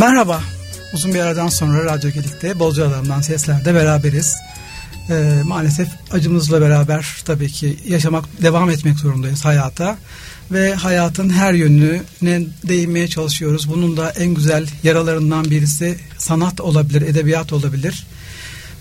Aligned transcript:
Merhaba. 0.00 0.40
Uzun 0.94 1.14
bir 1.14 1.20
aradan 1.20 1.48
sonra 1.48 1.84
Radyo 1.84 2.10
Gedik'te 2.10 2.58
Bolca 2.58 2.88
Adam'dan 2.88 3.20
seslerde 3.20 3.74
beraberiz. 3.74 4.36
Ee, 5.10 5.42
maalesef 5.44 5.88
acımızla 6.10 6.60
beraber 6.60 7.22
tabii 7.24 7.48
ki 7.48 7.76
yaşamak, 7.88 8.24
devam 8.42 8.70
etmek 8.70 8.98
zorundayız 8.98 9.44
hayata. 9.44 9.96
Ve 10.50 10.74
hayatın 10.74 11.30
her 11.30 11.52
yönüne 11.52 12.42
değinmeye 12.68 13.08
çalışıyoruz. 13.08 13.68
Bunun 13.68 13.96
da 13.96 14.10
en 14.10 14.34
güzel 14.34 14.66
yaralarından 14.82 15.44
birisi 15.44 15.98
sanat 16.18 16.60
olabilir, 16.60 17.02
edebiyat 17.02 17.52
olabilir. 17.52 18.06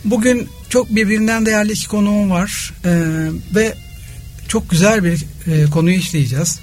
Bugün 0.06 0.50
çok 0.70 0.96
birbirinden 0.96 1.46
değerli 1.46 1.72
iki 1.72 1.88
konuğum 1.88 2.32
var. 2.32 2.74
Ee, 2.86 2.90
ve 3.56 3.74
çok 4.48 4.70
güzel 4.70 5.04
bir 5.04 5.26
e, 5.48 5.70
konuyu 5.70 5.96
işleyeceğiz 5.96 6.60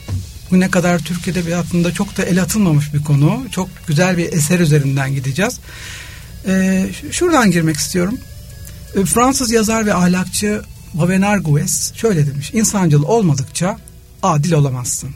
bugüne 0.47 0.71
kadar 0.71 0.99
Türk 0.99 1.29
Edebiyatı'nda 1.29 1.93
çok 1.93 2.17
da 2.17 2.23
el 2.23 2.43
atılmamış 2.43 2.95
bir 2.95 3.05
konu. 3.05 3.47
Çok 3.51 3.69
güzel 3.87 4.17
bir 4.17 4.33
eser 4.33 4.61
üzerinden 4.61 5.15
gideceğiz. 5.15 5.61
Ee, 6.47 6.87
şuradan 7.11 7.51
girmek 7.51 7.77
istiyorum. 7.77 8.19
Ee, 8.97 9.05
Fransız 9.05 9.51
yazar 9.51 9.87
ve 9.87 9.95
ahlakçı 9.95 10.63
Vavenar 10.95 11.39
Gues 11.39 11.95
şöyle 11.95 12.27
demiş. 12.27 12.51
İnsancıl 12.55 13.03
olmadıkça 13.03 13.79
adil 14.23 14.53
olamazsın. 14.53 15.11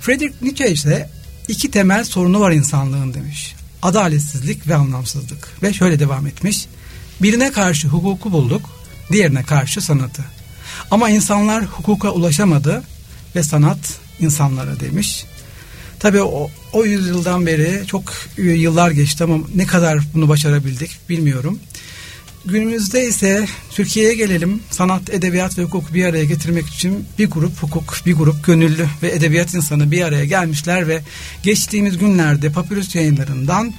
Friedrich 0.00 0.42
Nietzsche 0.42 0.72
ise 0.72 1.10
iki 1.48 1.70
temel 1.70 2.04
sorunu 2.04 2.40
var 2.40 2.50
insanlığın 2.50 3.14
demiş. 3.14 3.54
Adaletsizlik 3.82 4.68
ve 4.68 4.74
anlamsızlık. 4.74 5.62
Ve 5.62 5.72
şöyle 5.72 5.98
devam 5.98 6.26
etmiş. 6.26 6.66
Birine 7.22 7.52
karşı 7.52 7.88
hukuku 7.88 8.32
bulduk, 8.32 8.62
diğerine 9.12 9.42
karşı 9.42 9.80
sanatı. 9.80 10.24
Ama 10.90 11.10
insanlar 11.10 11.64
hukuka 11.64 12.10
ulaşamadı 12.10 12.82
ve 13.36 13.42
sanat 13.42 13.99
insanlara 14.20 14.80
demiş. 14.80 15.24
Tabii 15.98 16.22
o, 16.22 16.50
o 16.72 16.84
yüzyıldan 16.84 17.46
beri 17.46 17.82
çok 17.86 18.12
yıllar 18.36 18.90
geçti 18.90 19.24
ama 19.24 19.38
ne 19.54 19.66
kadar 19.66 19.98
bunu 20.14 20.28
başarabildik 20.28 20.90
bilmiyorum. 21.08 21.58
Günümüzde 22.44 23.06
ise 23.06 23.46
Türkiye'ye 23.70 24.14
gelelim. 24.14 24.62
Sanat, 24.70 25.10
edebiyat 25.10 25.58
ve 25.58 25.62
hukuk 25.62 25.94
bir 25.94 26.04
araya 26.04 26.24
getirmek 26.24 26.66
için 26.66 27.04
bir 27.18 27.30
grup 27.30 27.62
hukuk, 27.62 27.96
bir 28.06 28.14
grup 28.14 28.46
gönüllü 28.46 28.86
ve 29.02 29.12
edebiyat 29.12 29.54
insanı 29.54 29.90
bir 29.90 30.02
araya 30.02 30.24
gelmişler 30.24 30.88
ve 30.88 31.02
geçtiğimiz 31.42 31.98
günlerde 31.98 32.52
Papyrus 32.52 32.94
yayınlarından 32.94 33.74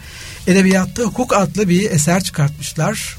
Edebiyatta 0.47 1.03
Hukuk 1.03 1.33
adlı 1.33 1.69
bir 1.69 1.91
eser 1.91 2.23
çıkartmışlar. 2.23 3.17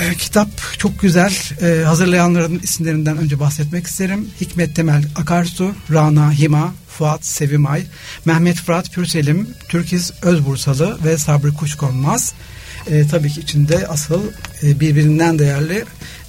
E, 0.00 0.14
kitap 0.14 0.48
çok 0.78 1.00
güzel. 1.00 1.34
E, 1.62 1.84
hazırlayanların 1.84 2.58
isimlerinden 2.58 3.18
önce 3.18 3.40
bahsetmek 3.40 3.86
isterim. 3.86 4.28
Hikmet 4.40 4.76
Temel 4.76 5.04
Akarsu, 5.16 5.72
Rana 5.92 6.32
Hima, 6.32 6.74
Fuat 6.98 7.26
Sevimay, 7.26 7.82
Mehmet 8.24 8.56
Fırat 8.56 8.92
Pürselim, 8.92 9.48
Türkiz 9.68 10.12
Özbursalı 10.22 10.98
ve 11.04 11.18
Sabri 11.18 11.54
Kuşkonmaz. 11.54 12.34
E, 12.90 13.06
tabii 13.06 13.30
ki 13.30 13.40
içinde 13.40 13.86
asıl 13.88 14.22
e, 14.62 14.80
birbirinden 14.80 15.38
değerli 15.38 15.84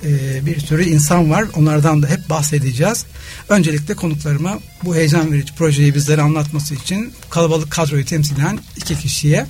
e, 0.05 0.45
bir 0.45 0.59
sürü 0.59 0.83
insan 0.83 1.31
var. 1.31 1.45
Onlardan 1.55 2.03
da 2.03 2.07
hep 2.07 2.29
bahsedeceğiz. 2.29 3.05
Öncelikle 3.49 3.93
konuklarıma 3.93 4.59
bu 4.83 4.95
heyecan 4.95 5.31
verici 5.31 5.53
projeyi 5.53 5.95
bizlere 5.95 6.21
anlatması 6.21 6.75
için 6.75 7.13
kalabalık 7.29 7.71
kadroyu 7.71 8.05
temsilen 8.05 8.59
iki 8.77 8.99
kişiye 8.99 9.45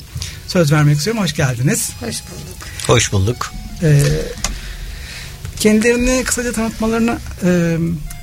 söz 0.48 0.72
vermek 0.72 0.98
istiyorum. 0.98 1.24
Hoş 1.24 1.36
geldiniz. 1.36 1.90
Hoş 2.00 2.22
bulduk. 2.22 2.58
Hoş 2.88 3.12
bulduk. 3.12 3.52
E, 3.84 4.02
kendilerini 5.60 6.24
kısaca 6.24 6.52
tanıtmalarını 6.52 7.18
e, 7.44 7.78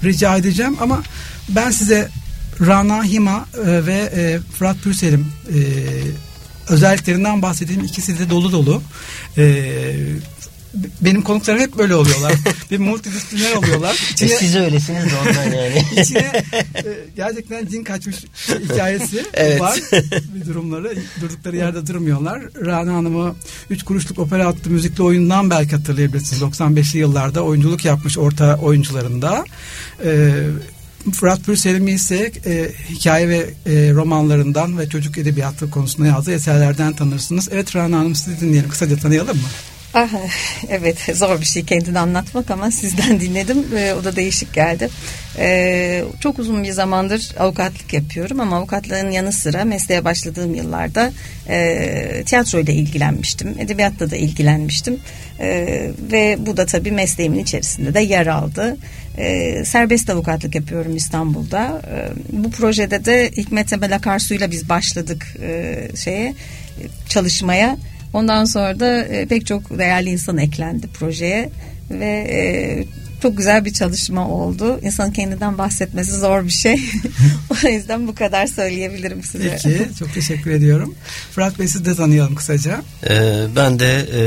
rica 0.05 0.37
edeceğim 0.37 0.77
ama 0.81 1.03
ben 1.49 1.71
size 1.71 2.09
Rana 2.67 3.05
Hima 3.05 3.47
e, 3.67 3.87
ve 3.87 4.13
e, 4.15 4.39
Fırat 4.59 4.83
Pürselim 4.83 5.33
özelliklerinden 6.69 7.43
bahsedeyim. 7.43 7.85
İkisi 7.85 8.19
de 8.19 8.31
dolu 8.31 8.53
dolu. 8.53 8.83
Benim 11.01 11.23
konuklarım 11.23 11.61
hep 11.61 11.79
böyle 11.79 11.95
oluyorlar. 11.95 12.33
bir 12.71 12.79
multidisipliner 12.79 13.53
oluyorlar. 13.53 14.11
İçine, 14.13 14.29
Siz 14.29 14.57
öylesiniz 14.57 15.05
de 15.05 15.11
ondan 15.29 15.45
yani. 15.45 15.85
İçine 16.01 16.33
e, 16.75 16.83
gerçekten 17.17 17.67
cin 17.67 17.85
kaçmış 17.85 18.17
hikayesi 18.65 19.25
evet. 19.35 19.61
var. 19.61 19.81
Bir 20.35 20.47
durumları. 20.47 20.95
Durdukları 21.21 21.57
yerde 21.57 21.87
durmuyorlar. 21.87 22.43
Rana 22.65 22.95
Hanım'ı 22.95 23.35
üç 23.71 23.83
kuruşluk 23.83 24.19
opera 24.19 24.49
adlı 24.49 24.71
müzikli 24.71 25.03
oyundan 25.03 25.51
belki 25.51 25.77
hatırlayabilirsiniz. 25.77 26.43
95'li 26.43 26.99
yıllarda 26.99 27.43
oyunculuk 27.45 27.85
yapmış 27.85 28.19
orta 28.19 28.57
oyuncularında. 28.57 29.45
Ee, 30.05 30.31
Fırat 31.11 31.45
Pürselim 31.45 31.89
ise 31.89 32.33
e, 32.47 32.73
hikaye 32.91 33.29
ve 33.29 33.37
e, 33.67 33.93
romanlarından 33.93 34.79
ve 34.79 34.89
çocuk 34.89 35.19
edebiyatı 35.19 35.71
konusunda 35.71 36.09
yazdığı 36.09 36.33
eserlerden 36.33 36.93
tanırsınız. 36.93 37.49
Evet 37.53 37.77
Rana 37.77 37.99
Hanım 37.99 38.15
sizi 38.15 38.41
dinleyelim. 38.41 38.71
Kısaca 38.71 38.97
tanıyalım 38.97 39.37
mı? 39.37 39.49
Ah, 39.95 40.09
evet 40.69 40.99
zor 41.13 41.41
bir 41.41 41.47
şey 41.47 41.65
kendini 41.65 41.99
anlatmak 41.99 42.51
ama 42.51 42.71
sizden 42.71 43.21
dinledim 43.21 43.67
e, 43.77 43.95
o 43.95 44.05
da 44.05 44.17
değişik 44.17 44.53
geldi. 44.55 44.89
E, 45.39 46.05
çok 46.21 46.39
uzun 46.39 46.65
bir 46.65 46.73
zamandır 46.73 47.35
avukatlık 47.39 47.93
yapıyorum 47.93 48.41
ama 48.41 48.57
avukatlığın 48.57 49.11
yanı 49.11 49.33
sıra 49.33 49.65
mesleğe 49.65 50.05
başladığım 50.05 50.55
yıllarda 50.55 51.13
e, 51.49 52.23
tiyatroyla 52.27 52.73
ilgilenmiştim. 52.73 53.55
Edebiyatla 53.59 54.11
da 54.11 54.17
ilgilenmiştim 54.17 55.01
e, 55.41 55.49
ve 56.13 56.37
bu 56.39 56.57
da 56.57 56.67
tabii 56.67 56.93
mesleğimin 56.93 57.39
içerisinde 57.39 57.95
de 57.95 58.01
yer 58.01 58.27
aldı. 58.27 58.77
E, 59.19 59.65
serbest 59.65 60.11
avukatlık 60.11 60.55
yapıyorum 60.55 60.97
İstanbul'da. 60.97 61.83
E, 61.91 61.97
bu 62.33 62.51
projede 62.51 63.05
de 63.05 63.31
Hikmet 63.37 63.73
Emel 63.73 63.95
Akarsu'yla 63.95 64.51
biz 64.51 64.69
başladık 64.69 65.37
e, 65.43 65.89
şeye 65.97 66.35
çalışmaya. 67.09 67.77
Ondan 68.13 68.45
sonra 68.45 68.81
da 68.81 69.05
e, 69.05 69.27
pek 69.27 69.47
çok 69.47 69.79
değerli 69.79 70.11
insan 70.11 70.39
eklendi 70.39 70.89
projeye 70.89 71.51
ve 71.91 72.27
e, 72.31 72.41
çok 73.23 73.37
güzel 73.37 73.65
bir 73.65 73.73
çalışma 73.73 74.29
oldu. 74.29 74.81
İnsanın 74.83 75.13
kendinden 75.13 75.59
bahsetmesi 75.59 76.13
zor 76.13 76.45
bir 76.45 76.51
şey. 76.51 76.81
o 77.65 77.69
yüzden 77.69 78.09
bu 78.09 78.15
kadar 78.15 78.47
söyleyebilirim 78.47 79.23
size. 79.23 79.51
Peki 79.51 79.89
çok 79.99 80.15
teşekkür 80.15 80.51
ediyorum. 80.51 80.95
Fırat 81.33 81.59
Bey 81.59 81.69
siz 81.69 81.85
de 81.85 81.95
tanıyalım 81.95 82.35
kısaca. 82.35 82.83
Ee, 83.11 83.45
ben 83.57 83.79
de 83.79 84.07
e, 84.15 84.23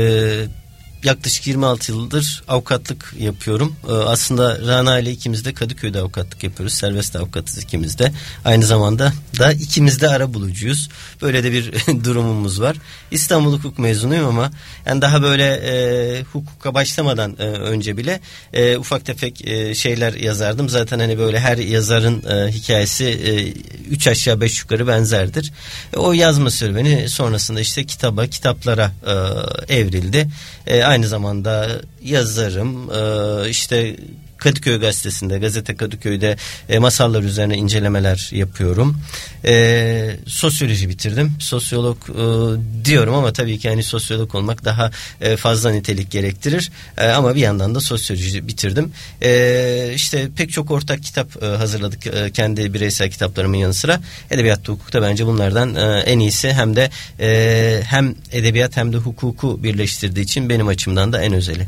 yaklaşık 1.06 1.46
26 1.46 1.92
yıldır 1.92 2.42
avukatlık 2.48 3.14
yapıyorum. 3.18 3.76
Ee, 3.88 3.92
aslında 3.92 4.58
Rana 4.66 4.98
ile 4.98 5.10
ikimiz 5.10 5.44
de 5.44 5.54
Kadıköy'de 5.54 6.00
avukatlık 6.00 6.44
yapıyoruz. 6.44 6.74
Serbest 6.74 7.16
avukatız 7.16 7.58
ikimiz 7.58 7.98
de. 7.98 8.12
Aynı 8.44 8.64
zamanda 8.64 9.12
da 9.38 9.52
ikimiz 9.52 10.00
de 10.00 10.08
ara 10.08 10.34
bulucuyuz. 10.34 10.88
Böyle 11.22 11.44
de 11.44 11.52
bir 11.52 11.72
durumumuz 12.04 12.60
var. 12.60 12.76
İstanbul 13.10 13.58
Hukuk 13.58 13.78
mezunuyum 13.78 14.26
ama 14.26 14.50
yani 14.86 15.02
daha 15.02 15.22
böyle 15.22 15.44
e, 15.54 16.22
hukuka 16.22 16.74
başlamadan 16.74 17.36
e, 17.38 17.42
önce 17.42 17.96
bile 17.96 18.20
e, 18.52 18.76
ufak 18.76 19.04
tefek 19.04 19.48
e, 19.48 19.74
şeyler 19.74 20.14
yazardım. 20.14 20.68
Zaten 20.68 20.98
hani 20.98 21.18
böyle 21.18 21.40
her 21.40 21.58
yazarın 21.58 22.22
e, 22.28 22.52
hikayesi 22.52 23.04
e, 23.04 23.52
üç 23.90 24.06
aşağı 24.08 24.40
beş 24.40 24.60
yukarı 24.60 24.86
benzerdir. 24.86 25.52
E, 25.92 25.96
o 25.96 26.12
yazma 26.12 26.50
serüveni 26.50 27.08
sonrasında 27.08 27.60
işte 27.60 27.84
kitaba, 27.84 28.26
kitaplara 28.26 28.92
e, 29.68 29.76
evrildi. 29.78 30.28
E, 30.66 30.82
aynı 30.82 30.95
zamanda 31.04 31.80
yazarım. 32.02 32.90
E, 32.90 33.50
işte 33.50 33.96
Kadıköy 34.38 34.80
gazetesinde, 34.80 35.38
gazete 35.38 35.76
Kadıköy'de 35.76 36.36
e, 36.68 36.78
masallar 36.78 37.22
üzerine 37.22 37.56
incelemeler 37.56 38.30
yapıyorum. 38.32 39.00
E, 39.44 40.16
sosyoloji 40.26 40.88
bitirdim. 40.88 41.32
Sosyolog 41.40 41.96
e, 42.10 42.84
diyorum 42.84 43.14
ama 43.14 43.32
tabii 43.32 43.58
ki 43.58 43.68
hani 43.68 43.82
sosyolog 43.82 44.34
olmak 44.34 44.64
daha 44.64 44.90
e, 45.20 45.36
fazla 45.36 45.70
nitelik 45.70 46.10
gerektirir. 46.10 46.70
E, 46.98 47.06
ama 47.06 47.34
bir 47.34 47.40
yandan 47.40 47.74
da 47.74 47.80
sosyoloji 47.80 48.48
bitirdim. 48.48 48.92
E, 49.22 49.92
işte 49.94 50.28
pek 50.36 50.52
çok 50.52 50.70
ortak 50.70 51.02
kitap 51.02 51.42
e, 51.42 51.46
hazırladık 51.46 52.06
e, 52.06 52.30
kendi 52.32 52.74
bireysel 52.74 53.10
kitaplarımın 53.10 53.56
yanı 53.56 53.74
sıra. 53.74 54.00
Edebiyatta 54.30 54.72
hukukta 54.72 55.02
bence 55.02 55.26
bunlardan 55.26 55.74
e, 55.74 56.00
en 56.00 56.18
iyisi 56.18 56.52
hem 56.52 56.76
de 56.76 56.90
e, 57.20 57.80
hem 57.84 58.14
edebiyat 58.32 58.76
hem 58.76 58.92
de 58.92 58.96
hukuku 58.96 59.62
birleştirdiği 59.62 60.24
için 60.24 60.48
benim 60.48 60.68
açımdan 60.68 61.12
da 61.12 61.22
en 61.22 61.32
özeli. 61.32 61.66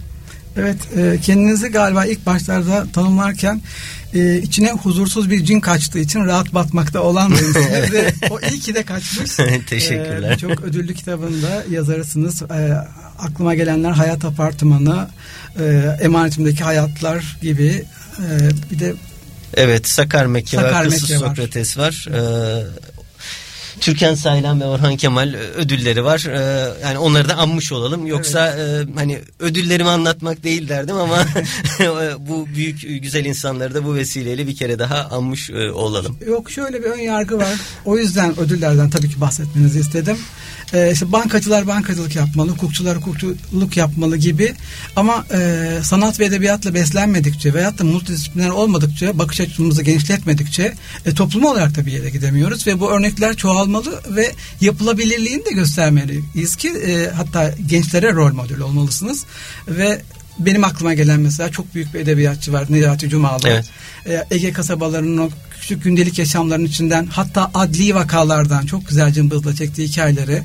Evet 0.57 0.77
e, 0.97 1.21
kendinizi 1.21 1.69
galiba 1.69 2.05
ilk 2.05 2.27
başlarda 2.27 2.87
tanımlarken 2.93 3.63
e, 4.15 4.39
içine 4.39 4.73
huzursuz 4.73 5.31
bir 5.31 5.45
cin 5.45 5.61
kaçtığı 5.61 5.99
için 5.99 6.21
rahat 6.25 6.55
batmakta 6.55 7.03
olan 7.03 7.33
evet. 7.71 7.93
ve 7.93 8.13
o 8.31 8.41
iyi 8.41 8.61
ki 8.61 8.75
de 8.75 8.83
kaçmış. 8.83 9.31
Teşekkürler. 9.67 10.31
E, 10.31 10.39
çok 10.39 10.61
ödüllü 10.65 10.95
kitabında 10.95 11.65
yazarısınız. 11.71 12.43
E, 12.43 12.75
aklıma 13.19 13.55
gelenler 13.55 13.91
Hayat 13.91 14.25
Apartmanı, 14.25 15.09
e, 15.61 15.97
Emanetimdeki 16.01 16.65
Hayatlar 16.65 17.37
gibi 17.43 17.85
e, 18.19 18.51
bir 18.71 18.79
de 18.79 18.95
Evet 19.55 19.89
Sakar 19.89 20.27
Mekke 20.27 20.57
Sakar 20.57 20.73
var, 20.73 20.85
Mekke 20.85 21.19
Sokrates 21.19 21.79
var. 21.79 22.07
var. 22.11 22.15
Ee, 22.15 22.65
Türkan 23.81 24.15
Saylan 24.15 24.61
ve 24.61 24.65
Orhan 24.65 24.97
Kemal 24.97 25.35
ödülleri 25.57 26.05
var. 26.05 26.27
Ee, 26.29 26.69
yani 26.83 26.99
onları 26.99 27.29
da 27.29 27.37
anmış 27.37 27.73
olalım. 27.73 28.07
Yoksa 28.07 28.55
evet. 28.59 28.89
e, 28.89 28.95
hani 28.95 29.19
ödüllerimi 29.39 29.89
anlatmak 29.89 30.45
değil 30.45 30.69
derdim 30.69 30.97
ama 30.97 31.19
bu 32.19 32.47
büyük 32.47 33.03
güzel 33.03 33.25
insanları 33.25 33.75
da 33.75 33.85
bu 33.85 33.95
vesileyle 33.95 34.47
bir 34.47 34.57
kere 34.57 34.79
daha 34.79 35.09
anmış 35.11 35.51
e, 35.51 35.71
olalım. 35.71 36.17
Yok 36.27 36.51
şöyle 36.51 36.85
bir 36.85 36.89
ön 36.89 36.99
yargı 36.99 37.39
var. 37.39 37.55
O 37.85 37.99
yüzden 37.99 38.41
ödüllerden 38.41 38.91
tabii 38.91 39.11
ki 39.11 39.21
bahsetmenizi 39.21 39.81
istedim 39.81 40.19
e, 40.73 40.93
işte 40.93 41.13
bankacılar 41.13 41.67
bankacılık 41.67 42.17
yapmalı, 42.17 42.51
hukukçular 42.51 42.97
hukukçuluk 42.97 43.77
yapmalı 43.77 44.17
gibi. 44.17 44.55
Ama 44.97 45.27
e, 45.33 45.69
sanat 45.83 46.21
ve 46.21 46.25
edebiyatla 46.25 46.75
beslenmedikçe 46.75 47.55
veyahut 47.55 47.79
da 47.79 47.85
multidisipliner 47.85 48.51
olmadıkça, 48.51 49.19
bakış 49.19 49.41
açımızı 49.41 49.83
genişletmedikçe 49.83 50.75
e, 51.07 51.15
toplum 51.15 51.45
olarak 51.45 51.77
da 51.77 51.87
bir 51.87 51.93
yere 51.93 52.11
gidemiyoruz. 52.11 52.67
Ve 52.67 52.81
bu 52.81 52.91
örnekler 52.91 53.37
çoğalmalı 53.37 54.03
ve 54.09 54.33
yapılabilirliğini 54.61 55.45
de 55.47 55.51
göstermeliyiz 55.51 56.57
ki 56.57 56.69
e, 56.69 57.11
hatta 57.11 57.55
gençlere 57.67 58.13
rol 58.13 58.33
model 58.33 58.61
olmalısınız. 58.61 59.25
Ve 59.69 60.03
benim 60.39 60.65
aklıma 60.65 60.95
gelen 60.95 61.21
mesela 61.21 61.51
çok 61.51 61.75
büyük 61.75 61.95
bir 61.95 62.01
edebiyatçı 62.01 62.53
var 62.53 62.67
Necati 62.71 63.09
Cumalı. 63.09 63.49
Evet. 63.49 63.65
E, 64.07 64.25
Ege 64.31 64.53
kasabalarının 64.53 65.19
o 65.19 65.31
küçük 65.61 65.85
gündelik 65.85 66.19
yaşamların 66.19 66.65
içinden 66.65 67.07
hatta 67.07 67.51
adli 67.55 67.95
vakalardan 67.95 68.67
çok 68.67 68.89
güzel 68.89 69.13
cımbızla 69.13 69.55
çektiği 69.55 69.89
hikayeleri 69.89 70.43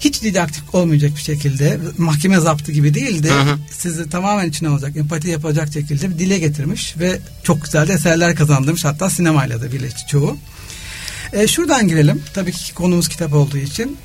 hiç 0.00 0.22
didaktik 0.22 0.74
olmayacak 0.74 1.10
bir 1.16 1.22
şekilde 1.22 1.78
mahkeme 1.98 2.40
zaptı 2.40 2.72
gibi 2.72 2.94
değil 2.94 3.22
de 3.22 3.30
hı 3.30 3.40
hı. 3.40 3.58
sizi 3.70 4.10
tamamen 4.10 4.48
içine 4.48 4.68
alacak, 4.68 4.96
empati 4.96 5.28
yapacak 5.28 5.72
şekilde 5.72 6.18
dile 6.18 6.38
getirmiş 6.38 6.94
ve 6.98 7.18
çok 7.42 7.64
güzel 7.64 7.88
de 7.88 7.92
eserler 7.92 8.36
kazandırmış 8.36 8.84
hatta 8.84 9.10
sinemayla 9.10 9.60
da 9.60 9.72
birleşti 9.72 10.06
çoğu. 10.06 10.36
E, 11.32 11.48
şuradan 11.48 11.88
girelim. 11.88 12.22
Tabii 12.34 12.52
ki 12.52 12.74
konumuz 12.74 13.08
kitap 13.08 13.32
olduğu 13.34 13.58
için. 13.58 13.96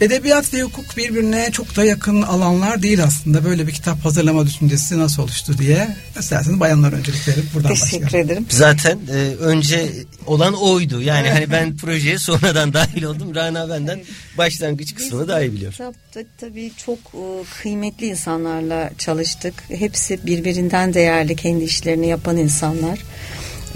Edebiyat 0.00 0.54
ve 0.54 0.62
hukuk 0.62 0.96
birbirine 0.96 1.48
çok 1.52 1.76
da 1.76 1.84
yakın 1.84 2.22
alanlar 2.22 2.82
değil 2.82 3.04
aslında. 3.04 3.44
Böyle 3.44 3.66
bir 3.66 3.72
kitap 3.72 4.04
hazırlama 4.04 4.46
düşüncesi 4.46 4.98
nasıl 4.98 5.22
oluştu 5.22 5.58
diye. 5.58 5.96
İsterseniz 6.20 6.60
bayanlar 6.60 6.92
öncelik 6.92 7.28
verip 7.28 7.54
buradan 7.54 7.68
Teşekkür 7.74 8.06
başlayalım. 8.06 8.30
ederim. 8.30 8.46
Zaten 8.50 8.98
e, 9.10 9.14
önce 9.40 9.92
olan 10.26 10.54
oydu. 10.54 11.02
Yani 11.02 11.28
hani 11.30 11.50
ben 11.50 11.76
projeye 11.82 12.18
sonradan 12.18 12.72
dahil 12.74 13.02
oldum. 13.02 13.34
Rana 13.34 13.68
benden 13.68 14.00
başlangıç 14.38 14.94
kısmını 14.94 15.28
daha 15.28 15.40
iyi 15.40 15.52
biliyor. 15.52 15.72
Kitapta 15.72 16.20
tabii 16.38 16.72
çok 16.86 16.98
e, 16.98 17.22
kıymetli 17.62 18.06
insanlarla 18.06 18.90
çalıştık. 18.98 19.54
Hepsi 19.68 20.26
birbirinden 20.26 20.94
değerli 20.94 21.36
kendi 21.36 21.64
işlerini 21.64 22.08
yapan 22.08 22.36
insanlar. 22.36 22.98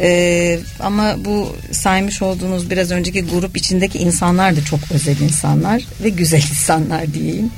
Ee, 0.00 0.58
ama 0.80 1.16
bu 1.24 1.56
saymış 1.72 2.22
olduğunuz 2.22 2.70
biraz 2.70 2.90
önceki 2.90 3.22
grup 3.22 3.56
içindeki 3.56 3.98
insanlar 3.98 4.56
da 4.56 4.64
çok 4.64 4.80
özel 4.90 5.20
insanlar 5.20 5.82
ve 6.04 6.08
güzel 6.08 6.42
insanlar 6.50 7.14
diyeyim. 7.14 7.50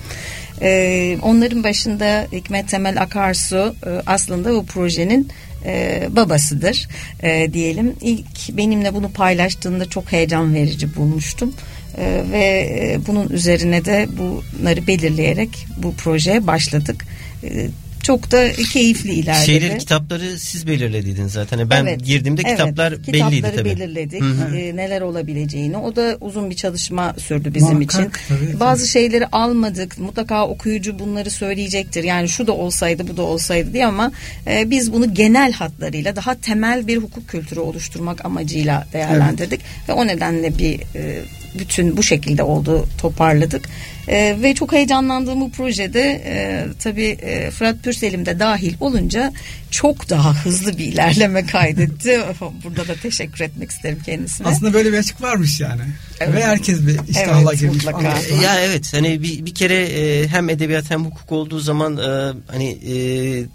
Ee, 0.62 1.18
onların 1.22 1.64
başında 1.64 2.26
Hikmet 2.32 2.68
Temel 2.68 3.02
Akarsu 3.02 3.74
e, 3.86 3.90
aslında 4.06 4.52
bu 4.54 4.66
projenin 4.66 5.28
e, 5.64 6.06
babasıdır 6.10 6.88
e, 7.22 7.52
diyelim. 7.52 7.92
İlk 8.00 8.56
benimle 8.56 8.94
bunu 8.94 9.10
paylaştığında 9.12 9.84
çok 9.84 10.12
heyecan 10.12 10.54
verici 10.54 10.96
bulmuştum. 10.96 11.54
E, 11.98 12.22
ve 12.32 12.70
e, 12.80 13.06
bunun 13.06 13.28
üzerine 13.28 13.84
de 13.84 14.08
bunları 14.18 14.86
belirleyerek 14.86 15.66
bu 15.76 15.94
projeye 15.94 16.46
başladık. 16.46 17.04
E, 17.44 17.68
çok 18.06 18.30
da 18.30 18.52
keyifli 18.52 19.12
ilerledi. 19.12 19.46
Şehir 19.46 19.78
kitapları 19.78 20.38
siz 20.38 20.66
belirlediydiniz 20.66 21.32
zaten. 21.32 21.70
Ben 21.70 21.82
evet, 21.82 22.04
girdiğimde 22.04 22.42
evet, 22.44 22.58
kitaplar 22.58 22.92
belliydi 22.92 23.36
kitapları 23.36 23.56
tabii. 23.56 23.70
belirledik. 23.70 24.22
E, 24.56 24.76
neler 24.76 25.00
olabileceğini. 25.00 25.76
O 25.76 25.96
da 25.96 26.16
uzun 26.20 26.50
bir 26.50 26.54
çalışma 26.56 27.14
sürdü 27.18 27.54
bizim 27.54 27.78
Muhakkak, 27.78 27.92
için. 27.92 28.12
Tabii, 28.28 28.60
Bazı 28.60 28.82
tabii. 28.82 28.90
şeyleri 28.90 29.26
almadık. 29.26 29.98
Mutlaka 29.98 30.46
okuyucu 30.48 30.98
bunları 30.98 31.30
söyleyecektir. 31.30 32.04
Yani 32.04 32.28
şu 32.28 32.46
da 32.46 32.52
olsaydı 32.52 33.08
bu 33.08 33.16
da 33.16 33.22
olsaydı 33.22 33.72
diye 33.72 33.86
ama 33.86 34.12
e, 34.46 34.70
biz 34.70 34.92
bunu 34.92 35.14
genel 35.14 35.52
hatlarıyla 35.52 36.16
daha 36.16 36.34
temel 36.34 36.86
bir 36.86 36.96
hukuk 36.96 37.28
kültürü 37.28 37.60
oluşturmak 37.60 38.24
amacıyla 38.24 38.86
değerlendirdik. 38.92 39.60
Evet. 39.60 39.88
Ve 39.88 39.92
o 39.92 40.06
nedenle 40.06 40.58
bir 40.58 40.80
e, 40.94 41.22
bütün 41.58 41.96
bu 41.96 42.02
şekilde 42.02 42.42
oldu 42.42 42.88
toparladık. 42.98 43.68
E, 44.08 44.36
ve 44.42 44.54
çok 44.54 44.72
heyecanlandığım 44.72 45.40
bu 45.40 45.50
projede 45.50 46.22
e, 46.26 46.64
tabii 46.82 47.18
e, 47.22 47.50
Fırat 47.50 47.82
Pürselim 47.82 48.26
de 48.26 48.38
dahil 48.38 48.74
olunca 48.80 49.32
çok 49.70 50.10
daha 50.10 50.44
hızlı 50.44 50.78
bir 50.78 50.84
ilerleme 50.84 51.46
kaydetti. 51.46 52.20
Burada 52.64 52.88
da 52.88 52.94
teşekkür 52.94 53.44
etmek 53.44 53.70
isterim 53.70 53.98
kendisine. 54.06 54.46
Aslında 54.46 54.72
böyle 54.72 54.92
bir 54.92 54.98
açık 54.98 55.22
varmış 55.22 55.60
yani. 55.60 55.82
Evet. 56.20 56.34
Ve 56.34 56.44
herkes 56.44 56.86
bir 56.86 56.98
iştahla 57.08 57.50
evet, 57.50 57.60
girmiş. 57.60 57.84
Mutlaka. 57.84 58.18
Ya 58.42 58.60
evet 58.60 58.92
hani 58.92 59.22
bir, 59.22 59.46
bir 59.46 59.54
kere 59.54 59.82
e, 59.82 60.28
hem 60.28 60.48
edebiyat 60.48 60.90
hem 60.90 61.04
hukuk 61.04 61.32
olduğu 61.32 61.58
zaman 61.58 61.96
e, 61.96 62.32
hani 62.46 62.68
e, 62.70 62.94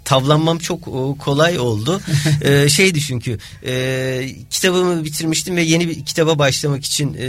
tavlanmam 0.04 0.58
çok 0.58 0.80
e, 0.80 1.18
kolay 1.18 1.58
oldu. 1.58 2.00
e, 2.42 2.68
şeydi 2.68 3.00
çünkü 3.00 3.38
e, 3.66 4.28
kitabımı 4.50 5.04
bitirmiştim 5.04 5.56
ve 5.56 5.62
yeni 5.62 5.88
bir 5.88 6.04
kitaba 6.04 6.38
başlamak 6.38 6.84
için 6.84 7.16
e, 7.20 7.26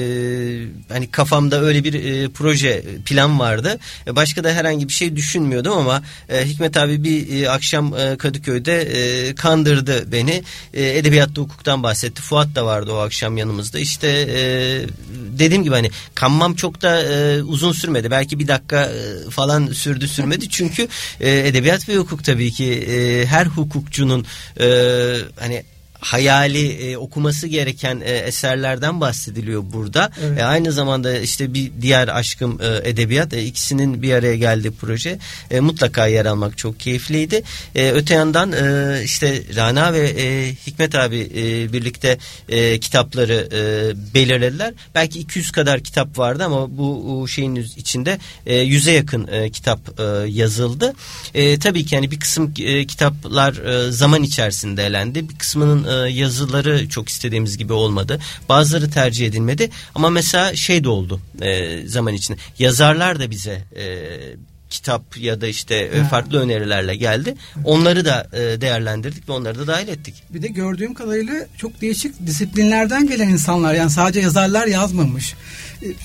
hani 0.93 1.11
kafamda 1.11 1.61
öyle 1.61 1.83
bir 1.83 1.93
e, 1.93 2.29
proje 2.29 2.83
plan 3.05 3.39
vardı. 3.39 3.79
E, 4.07 4.15
başka 4.15 4.43
da 4.43 4.51
herhangi 4.53 4.87
bir 4.87 4.93
şey 4.93 5.15
düşünmüyordum 5.15 5.77
ama 5.77 6.03
e, 6.29 6.45
Hikmet 6.45 6.77
abi 6.77 7.03
bir 7.03 7.43
e, 7.43 7.49
akşam 7.49 7.93
e, 7.97 8.17
Kadıköy'de 8.17 8.81
e, 8.81 9.35
kandırdı 9.35 10.11
beni. 10.11 10.43
E, 10.73 10.97
edebiyatta 10.97 11.41
hukuktan 11.41 11.83
bahsetti. 11.83 12.21
Fuat 12.21 12.55
da 12.55 12.65
vardı 12.65 12.91
o 12.93 12.97
akşam 12.97 13.37
yanımızda. 13.37 13.79
İşte 13.79 14.07
e, 14.07 14.39
dediğim 15.23 15.63
gibi 15.63 15.75
hani 15.75 15.91
kanmam 16.15 16.55
çok 16.55 16.81
da 16.81 17.03
e, 17.03 17.43
uzun 17.43 17.71
sürmedi. 17.71 18.11
Belki 18.11 18.39
bir 18.39 18.47
dakika 18.47 18.83
e, 18.83 19.29
falan 19.29 19.67
sürdü 19.67 20.07
sürmedi. 20.07 20.49
Çünkü 20.49 20.87
e, 21.19 21.47
edebiyat 21.47 21.89
ve 21.89 21.97
hukuk 21.97 22.23
tabii 22.23 22.51
ki 22.51 22.73
e, 22.73 23.25
her 23.25 23.45
hukukçunun 23.45 24.25
e, 24.59 24.67
hani 25.39 25.63
hayali 26.03 26.67
e, 26.67 26.97
okuması 26.97 27.47
gereken 27.47 28.01
e, 28.05 28.11
eserlerden 28.11 29.01
bahsediliyor 29.01 29.63
burada. 29.73 30.11
Evet. 30.23 30.39
E, 30.39 30.43
aynı 30.43 30.71
zamanda 30.71 31.19
işte 31.19 31.53
bir 31.53 31.71
diğer 31.81 32.07
aşkım 32.07 32.59
e, 32.61 32.89
edebiyat 32.89 33.33
e, 33.33 33.43
ikisinin 33.43 34.01
bir 34.01 34.13
araya 34.13 34.35
geldiği 34.35 34.71
proje 34.71 35.19
e, 35.51 35.59
mutlaka 35.59 36.07
yer 36.07 36.25
almak 36.25 36.57
çok 36.57 36.79
keyifliydi. 36.79 37.43
E, 37.75 37.91
öte 37.91 38.13
yandan 38.13 38.51
e, 38.51 39.01
işte 39.03 39.43
Rana 39.55 39.93
ve 39.93 40.09
e, 40.09 40.55
Hikmet 40.67 40.95
abi 40.95 41.31
e, 41.35 41.73
birlikte 41.73 42.17
e, 42.49 42.79
kitapları 42.79 43.49
e, 43.51 44.13
belirlediler. 44.13 44.73
Belki 44.95 45.19
200 45.19 45.51
kadar 45.51 45.79
kitap 45.79 46.17
vardı 46.17 46.43
ama 46.43 46.77
bu 46.77 47.27
şeyin 47.27 47.55
içinde 47.55 48.19
e, 48.45 48.55
yüze 48.55 48.91
yakın 48.91 49.27
e, 49.27 49.49
kitap 49.49 49.99
e, 49.99 50.03
yazıldı. 50.27 50.93
E, 51.33 51.59
tabii 51.59 51.85
ki 51.85 51.95
yani 51.95 52.11
bir 52.11 52.19
kısım 52.19 52.53
e, 52.59 52.85
kitaplar 52.85 53.53
e, 53.53 53.91
zaman 53.91 54.23
içerisinde 54.23 54.85
elendi. 54.85 55.29
Bir 55.29 55.35
kısmının 55.35 55.83
e, 55.93 56.09
yazıları 56.09 56.89
çok 56.89 57.09
istediğimiz 57.09 57.57
gibi 57.57 57.73
olmadı. 57.73 58.19
Bazıları 58.49 58.91
tercih 58.91 59.27
edilmedi 59.27 59.69
ama 59.95 60.09
mesela 60.09 60.55
şey 60.55 60.83
de 60.83 60.89
oldu 60.89 61.21
e, 61.41 61.81
zaman 61.87 62.13
içinde. 62.13 62.37
Yazarlar 62.59 63.19
da 63.19 63.31
bize 63.31 63.61
e, 63.75 63.85
kitap 64.73 65.17
ya 65.17 65.41
da 65.41 65.47
işte 65.47 65.91
ha. 65.97 66.07
farklı 66.07 66.39
önerilerle 66.39 66.95
geldi. 66.95 67.35
Onları 67.65 68.05
da 68.05 68.27
e, 68.33 68.61
değerlendirdik 68.61 69.29
ve 69.29 69.31
onları 69.31 69.59
da 69.59 69.67
dahil 69.67 69.87
ettik. 69.87 70.23
Bir 70.29 70.41
de 70.41 70.47
gördüğüm 70.47 70.93
kadarıyla 70.93 71.33
çok 71.57 71.81
değişik 71.81 72.27
disiplinlerden 72.27 73.07
gelen 73.07 73.29
insanlar 73.29 73.73
yani 73.73 73.89
sadece 73.89 74.19
yazarlar 74.19 74.67
yazmamış. 74.67 75.35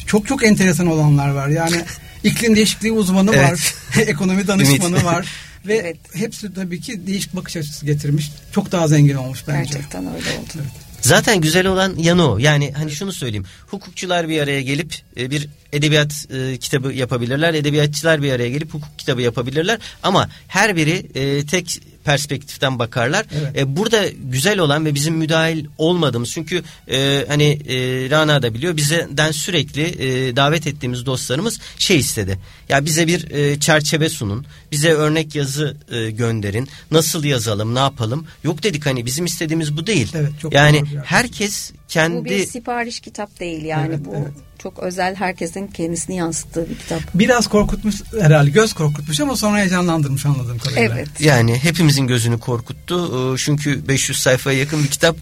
Çok 0.06 0.26
çok 0.26 0.44
enteresan 0.44 0.86
olanlar 0.86 1.30
var. 1.30 1.48
Yani 1.48 1.84
iklim 2.24 2.56
değişikliği 2.56 2.92
uzmanı 2.92 3.30
evet. 3.34 3.50
var, 3.50 3.74
ekonomi 4.06 4.46
danışmanı 4.46 5.04
var. 5.04 5.26
Ve 5.66 5.76
evet. 5.76 5.96
hepsi 6.14 6.54
tabii 6.54 6.80
ki 6.80 7.06
değişik 7.06 7.36
bakış 7.36 7.56
açısı 7.56 7.86
getirmiş. 7.86 8.30
Çok 8.52 8.72
daha 8.72 8.88
zengin 8.88 9.14
olmuş 9.14 9.44
bence. 9.48 9.72
Gerçekten 9.72 10.06
öyle 10.06 10.30
oldu. 10.30 10.48
Evet. 10.54 10.88
Zaten 11.00 11.40
güzel 11.40 11.66
olan 11.66 11.94
yanı 11.96 12.30
o. 12.30 12.38
Yani 12.38 12.72
hani 12.72 12.90
şunu 12.90 13.12
söyleyeyim. 13.12 13.44
Hukukçular 13.66 14.28
bir 14.28 14.40
araya 14.40 14.62
gelip 14.62 14.94
e, 15.16 15.30
bir 15.30 15.48
edebiyat 15.72 16.26
e, 16.30 16.56
kitabı 16.56 16.92
yapabilirler. 16.92 17.54
Edebiyatçılar 17.54 18.22
bir 18.22 18.32
araya 18.32 18.50
gelip 18.50 18.74
hukuk 18.74 18.98
kitabı 18.98 19.22
yapabilirler. 19.22 19.78
Ama 20.02 20.28
her 20.48 20.76
biri 20.76 21.06
e, 21.14 21.46
tek 21.46 21.80
perspektiften 22.08 22.78
bakarlar. 22.78 23.26
Evet. 23.40 23.58
E, 23.58 23.76
burada 23.76 24.04
güzel 24.08 24.58
olan 24.58 24.84
ve 24.84 24.94
bizim 24.94 25.14
müdahil 25.14 25.66
olmadığımız 25.78 26.30
çünkü 26.30 26.62
e, 26.90 27.24
hani 27.28 27.44
e, 27.44 27.76
Rana 28.10 28.42
da 28.42 28.54
biliyor 28.54 28.76
bizden 28.76 29.30
sürekli 29.30 29.82
e, 29.82 30.36
davet 30.36 30.66
ettiğimiz 30.66 31.06
dostlarımız 31.06 31.60
şey 31.78 31.98
istedi. 31.98 32.38
Ya 32.68 32.84
bize 32.84 33.06
bir 33.06 33.30
e, 33.30 33.60
çerçeve 33.60 34.08
sunun. 34.08 34.46
Bize 34.72 34.92
örnek 34.92 35.34
yazı 35.34 35.76
e, 35.90 36.10
gönderin. 36.10 36.68
Nasıl 36.90 37.24
yazalım, 37.24 37.74
ne 37.74 37.78
yapalım? 37.78 38.26
Yok 38.44 38.62
dedik 38.62 38.86
hani 38.86 39.06
bizim 39.06 39.24
istediğimiz 39.24 39.76
bu 39.76 39.86
değil. 39.86 40.12
Evet, 40.14 40.32
çok 40.42 40.54
yani 40.54 40.82
herkes 41.04 41.72
kendi... 41.88 42.16
Bu 42.16 42.24
bir 42.24 42.46
sipariş 42.46 43.00
kitap 43.00 43.40
değil 43.40 43.64
yani 43.64 43.88
evet, 43.88 44.04
bu 44.04 44.14
evet. 44.16 44.47
Çok 44.58 44.78
özel 44.78 45.14
herkesin 45.14 45.66
kendisini 45.66 46.16
yansıttığı 46.16 46.70
bir 46.70 46.78
kitap. 46.78 47.00
Biraz 47.14 47.46
korkutmuş 47.48 47.94
herhalde 48.20 48.50
göz 48.50 48.72
korkutmuş 48.72 49.20
ama 49.20 49.36
sonra 49.36 49.58
heyecanlandırmış 49.58 50.26
anladığım 50.26 50.58
kadarıyla. 50.58 50.94
Evet. 50.94 51.08
Yani 51.20 51.58
hepimizin 51.58 52.06
gözünü 52.06 52.38
korkuttu 52.40 53.34
ee, 53.34 53.38
çünkü 53.38 53.88
500 53.88 54.18
sayfaya 54.18 54.58
yakın 54.58 54.82
bir 54.84 54.88
kitap 54.88 55.16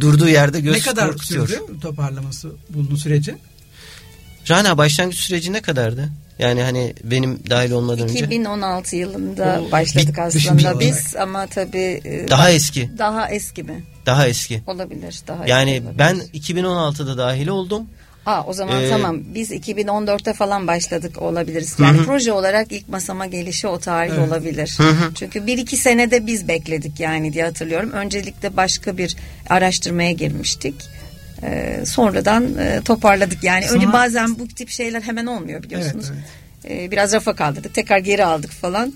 durduğu 0.00 0.28
yerde 0.28 0.60
göz 0.60 0.84
korkutuyor. 0.84 1.08
Ne 1.08 1.12
kadar 1.14 1.24
sürdü 1.24 1.80
toparlaması 1.82 2.50
bunun 2.70 2.96
süreci? 2.96 3.34
Rana 4.50 4.78
başlangıç 4.78 5.16
süreci 5.18 5.52
ne 5.52 5.60
kadardı? 5.62 6.08
Yani 6.38 6.62
hani 6.62 6.94
benim 7.04 7.38
dahil 7.50 7.70
olmadan 7.70 8.08
2016 8.08 8.12
önce. 8.24 8.24
2016 8.36 8.96
yılında 8.96 9.62
O, 9.68 9.72
başladık 9.72 10.14
bir- 10.16 10.22
aslında 10.22 10.80
biz 10.80 11.16
ama 11.16 11.46
tabii 11.46 12.00
e, 12.04 12.26
Daha 12.30 12.50
eski. 12.50 12.90
daha 12.98 13.30
eski 13.30 13.62
mi? 13.62 13.84
Daha 14.06 14.28
eski. 14.28 14.62
Olabilir. 14.66 15.20
Daha 15.28 15.46
Yani 15.46 15.70
eski 15.70 15.82
olabilir. 15.84 15.98
ben 15.98 16.16
2016'da 16.40 17.18
dahil 17.18 17.48
oldum. 17.48 17.82
Aa, 18.26 18.42
o 18.46 18.52
zaman 18.52 18.82
Ee, 18.84 18.88
tamam 18.90 19.20
biz 19.34 19.50
2014'te 19.52 20.32
falan 20.32 20.66
başladık 20.66 21.22
olabiliriz. 21.22 21.76
Yani 21.78 21.98
proje 22.04 22.32
olarak 22.32 22.72
ilk 22.72 22.88
masama 22.88 23.26
gelişi 23.26 23.66
o 23.68 23.78
tarih 23.78 24.12
Evet. 24.14 24.28
olabilir. 24.28 24.78
Çünkü 25.14 25.46
bir 25.46 25.58
iki 25.58 25.76
senede 25.76 26.26
biz 26.26 26.48
bekledik 26.48 27.00
yani 27.00 27.32
diye 27.32 27.44
hatırlıyorum. 27.44 27.90
Öncelikle 27.92 28.56
başka 28.56 28.98
bir 28.98 29.16
araştırmaya 29.50 30.12
girmiştik. 30.12 30.74
Ee, 31.42 31.80
sonradan 31.86 32.58
e, 32.58 32.80
toparladık 32.84 33.44
yani 33.44 33.64
Sonra- 33.64 33.80
öyle 33.80 33.92
bazen 33.92 34.38
bu 34.38 34.48
tip 34.48 34.68
şeyler 34.68 35.00
hemen 35.02 35.26
olmuyor 35.26 35.62
biliyorsunuz. 35.62 36.06
Evet, 36.10 36.24
Ee, 36.70 36.90
biraz 36.90 37.12
rafa 37.12 37.34
kaldırdık 37.36 37.74
tekrar 37.74 37.98
geri 37.98 38.24
aldık 38.24 38.50
falan. 38.50 38.92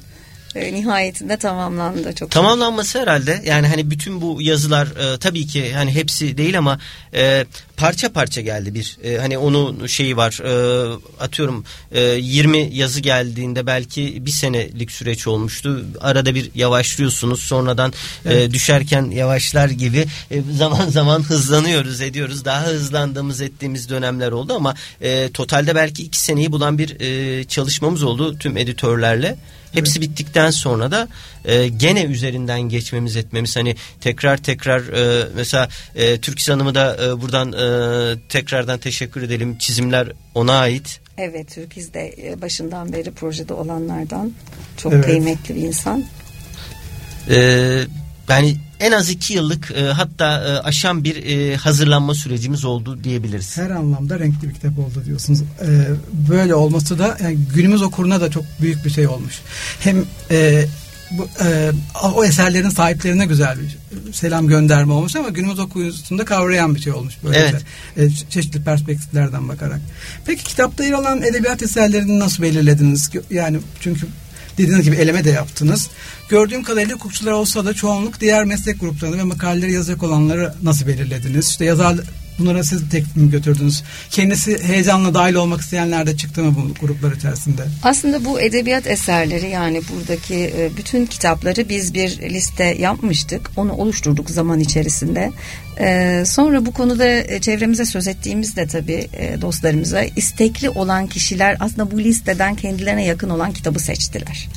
Ee, 0.55 0.75
nihayetinde 0.75 1.37
tamamlandı 1.37 2.15
çok. 2.15 2.31
Tamamlanması 2.31 3.01
herhalde 3.01 3.43
yani 3.45 3.67
hani 3.67 3.91
bütün 3.91 4.21
bu 4.21 4.43
yazılar 4.43 4.87
e, 4.87 5.19
tabii 5.19 5.47
ki 5.47 5.73
hani 5.75 5.95
hepsi 5.95 6.39
değil 6.39 6.59
ama 6.59 6.79
e, 7.15 7.47
parça 7.77 8.13
parça 8.13 8.41
geldi 8.41 8.75
bir 8.75 8.99
e, 9.05 9.19
hani 9.19 9.39
onun 9.39 9.87
şeyi 9.87 10.17
var 10.17 10.41
e, 10.45 10.93
atıyorum 11.21 11.65
e, 11.93 12.01
20 12.03 12.59
yazı 12.73 13.01
geldiğinde 13.01 13.67
belki 13.67 14.27
bir 14.27 14.31
senelik 14.31 14.91
süreç 14.91 15.27
olmuştu 15.27 15.85
arada 16.01 16.35
bir 16.35 16.51
yavaşlıyorsunuz 16.55 17.41
sonradan 17.41 17.93
e, 18.25 18.51
düşerken 18.51 19.11
yavaşlar 19.11 19.69
gibi 19.69 20.07
e, 20.31 20.43
zaman 20.59 20.89
zaman 20.89 21.23
hızlanıyoruz 21.23 22.01
ediyoruz 22.01 22.45
daha 22.45 22.67
hızlandığımız 22.67 23.41
ettiğimiz 23.41 23.89
dönemler 23.89 24.33
oldu 24.33 24.55
ama 24.55 24.75
e, 25.01 25.31
totalde 25.33 25.75
belki 25.75 26.03
iki 26.03 26.21
seneyi 26.21 26.53
bulan 26.53 26.79
bir 26.79 27.01
e, 27.01 27.45
çalışmamız 27.45 28.03
oldu 28.03 28.39
tüm 28.39 28.57
editörlerle. 28.57 29.37
Hepsi 29.75 30.01
bittikten 30.01 30.51
sonra 30.51 30.91
da 30.91 31.09
e, 31.45 31.69
gene 31.69 32.05
üzerinden 32.05 32.61
geçmemiz 32.61 33.17
etmemiz 33.17 33.57
hani 33.57 33.77
tekrar 34.01 34.37
tekrar 34.37 34.81
e, 34.81 35.29
mesela 35.37 35.69
e, 35.95 36.21
Türkis 36.21 36.49
Hanım'ı 36.49 36.75
da 36.75 36.97
e, 37.05 37.21
buradan 37.21 37.53
e, 37.53 38.29
tekrardan 38.29 38.79
teşekkür 38.79 39.23
edelim. 39.23 39.59
Çizimler 39.59 40.13
ona 40.35 40.53
ait. 40.53 41.01
Evet 41.19 41.55
Türkiz 41.55 41.95
de 41.95 42.15
e, 42.23 42.43
başından 42.43 42.93
beri 42.93 43.11
projede 43.11 43.55
olanlardan 43.55 44.33
çok 44.77 44.93
Evet. 44.93 45.05
kıymetli 45.05 45.55
bir 45.55 45.61
insan. 45.61 46.05
E, 47.31 47.81
yani 48.29 48.57
en 48.81 48.93
az 48.93 49.11
iki 49.11 49.35
yıllık 49.35 49.71
e, 49.71 49.85
hatta 49.85 50.45
e, 50.45 50.59
aşan 50.59 51.05
bir 51.05 51.17
e, 51.27 51.57
hazırlanma 51.57 52.15
sürecimiz 52.15 52.65
oldu 52.65 53.05
diyebiliriz. 53.05 53.57
Her 53.57 53.71
anlamda 53.71 54.19
renkli 54.19 54.49
bir 54.49 54.55
kitap 54.55 54.79
oldu 54.79 55.03
diyorsunuz. 55.07 55.43
Ee, 55.43 55.87
böyle 56.31 56.55
olması 56.55 56.99
da 56.99 57.17
yani 57.23 57.39
günümüz 57.55 57.83
okuruna 57.83 58.21
da 58.21 58.31
çok 58.31 58.45
büyük 58.61 58.85
bir 58.85 58.91
şey 58.91 59.07
olmuş. 59.07 59.35
Hem 59.81 60.05
e, 60.31 60.67
bu, 61.11 61.29
e, 61.45 61.71
o 62.15 62.25
eserlerin 62.25 62.69
sahiplerine 62.69 63.27
güzel 63.27 63.57
bir 63.61 63.77
selam 64.13 64.49
gönderme 64.49 64.93
olmuş 64.93 65.17
ama 65.17 65.29
günümüz 65.29 65.59
okuyucusunda 65.59 66.25
kavrayan 66.25 66.75
bir 66.75 66.81
şey 66.81 66.93
olmuş. 66.93 67.15
Böyle 67.25 67.39
Evet. 67.39 67.63
e, 67.97 68.31
çeşitli 68.31 68.65
perspektiflerden 68.65 69.49
bakarak. 69.49 69.81
Peki 70.27 70.45
kitapta 70.45 70.85
yer 70.85 70.93
alan 70.93 71.23
edebiyat 71.23 71.63
eserlerini 71.63 72.19
nasıl 72.19 72.43
belirlediniz? 72.43 73.11
Yani 73.31 73.59
çünkü 73.81 74.07
dediğiniz 74.59 74.85
gibi 74.85 74.97
eleme 74.97 75.25
de 75.25 75.31
yaptınız. 75.31 75.91
Gördüğüm 76.29 76.63
kadarıyla 76.63 76.95
hukukçular 76.95 77.33
olsa 77.33 77.65
da 77.65 77.75
çoğunluk 77.75 78.21
diğer 78.21 78.45
meslek 78.45 78.81
gruplarını 78.81 79.19
ve 79.19 79.23
makaleleri 79.23 79.73
yazacak 79.73 80.03
olanları 80.03 80.55
nasıl 80.63 80.87
belirlediniz? 80.87 81.49
İşte 81.49 81.65
yazar 81.65 81.97
bunlara 82.39 82.65
siz 82.65 82.89
tek 82.91 83.17
mi 83.17 83.31
götürdünüz? 83.31 83.83
Kendisi 84.11 84.63
heyecanla 84.65 85.15
dahil 85.15 85.35
olmak 85.35 85.61
isteyenler 85.61 86.07
de 86.07 86.17
çıktı 86.17 86.43
mı 86.43 86.55
bu 86.57 86.87
gruplar 86.87 87.13
içerisinde? 87.13 87.63
Aslında 87.83 88.25
bu 88.25 88.41
edebiyat 88.41 88.87
eserleri 88.87 89.51
yani 89.51 89.81
buradaki 89.95 90.35
e, 90.35 90.71
bütün 90.77 91.07
kitapları 91.07 91.69
biz 91.69 91.95
bir 91.95 92.19
liste 92.21 92.65
yapmıştık. 92.65 93.51
Onu 93.57 93.73
oluşturduk 93.73 94.31
zaman 94.31 94.61
içerisinde. 94.61 95.33
E, 95.81 96.23
Sonra 96.27 96.67
bu 96.67 96.73
konuda 96.73 97.07
e, 97.07 97.41
çevremize 97.41 97.85
söz 97.85 98.09
ettiğimizde 98.09 98.67
tabii 98.67 99.09
dostlarımıza 99.41 100.03
istekli 100.03 100.71
olan 100.71 101.07
kişiler 101.07 101.57
aslında 101.61 101.91
bu 101.91 101.99
listeden 101.99 102.55
kendilerine 102.55 103.05
yakın 103.05 103.31
olan 103.31 103.53
kitabı 103.53 103.79
seçtiler. 103.79 104.49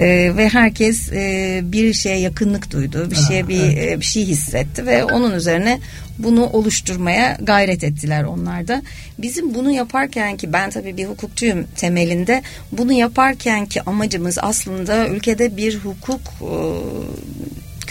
E, 0.00 0.36
ve 0.36 0.48
herkes 0.48 1.12
e, 1.12 1.60
bir 1.64 1.92
şeye 1.92 2.18
yakınlık 2.18 2.70
duydu, 2.70 3.10
bir 3.10 3.16
şeye 3.16 3.48
bir 3.48 3.62
evet. 3.62 3.92
e, 3.92 4.00
bir 4.00 4.04
şey 4.04 4.26
hissetti 4.26 4.86
ve 4.86 5.04
onun 5.04 5.34
üzerine 5.34 5.80
bunu 6.18 6.46
oluşturmaya 6.46 7.38
gayret 7.42 7.84
ettiler 7.84 8.24
onlar 8.24 8.68
da. 8.68 8.82
Bizim 9.18 9.54
bunu 9.54 9.70
yaparken 9.70 10.36
ki 10.36 10.52
ben 10.52 10.70
tabii 10.70 10.96
bir 10.96 11.06
hukukçuyum 11.06 11.66
temelinde 11.76 12.42
bunu 12.72 12.92
yaparken 12.92 13.66
ki 13.66 13.82
amacımız 13.82 14.38
aslında 14.42 15.08
ülkede 15.08 15.56
bir 15.56 15.78
hukuk 15.78 16.20
e, 16.40 16.52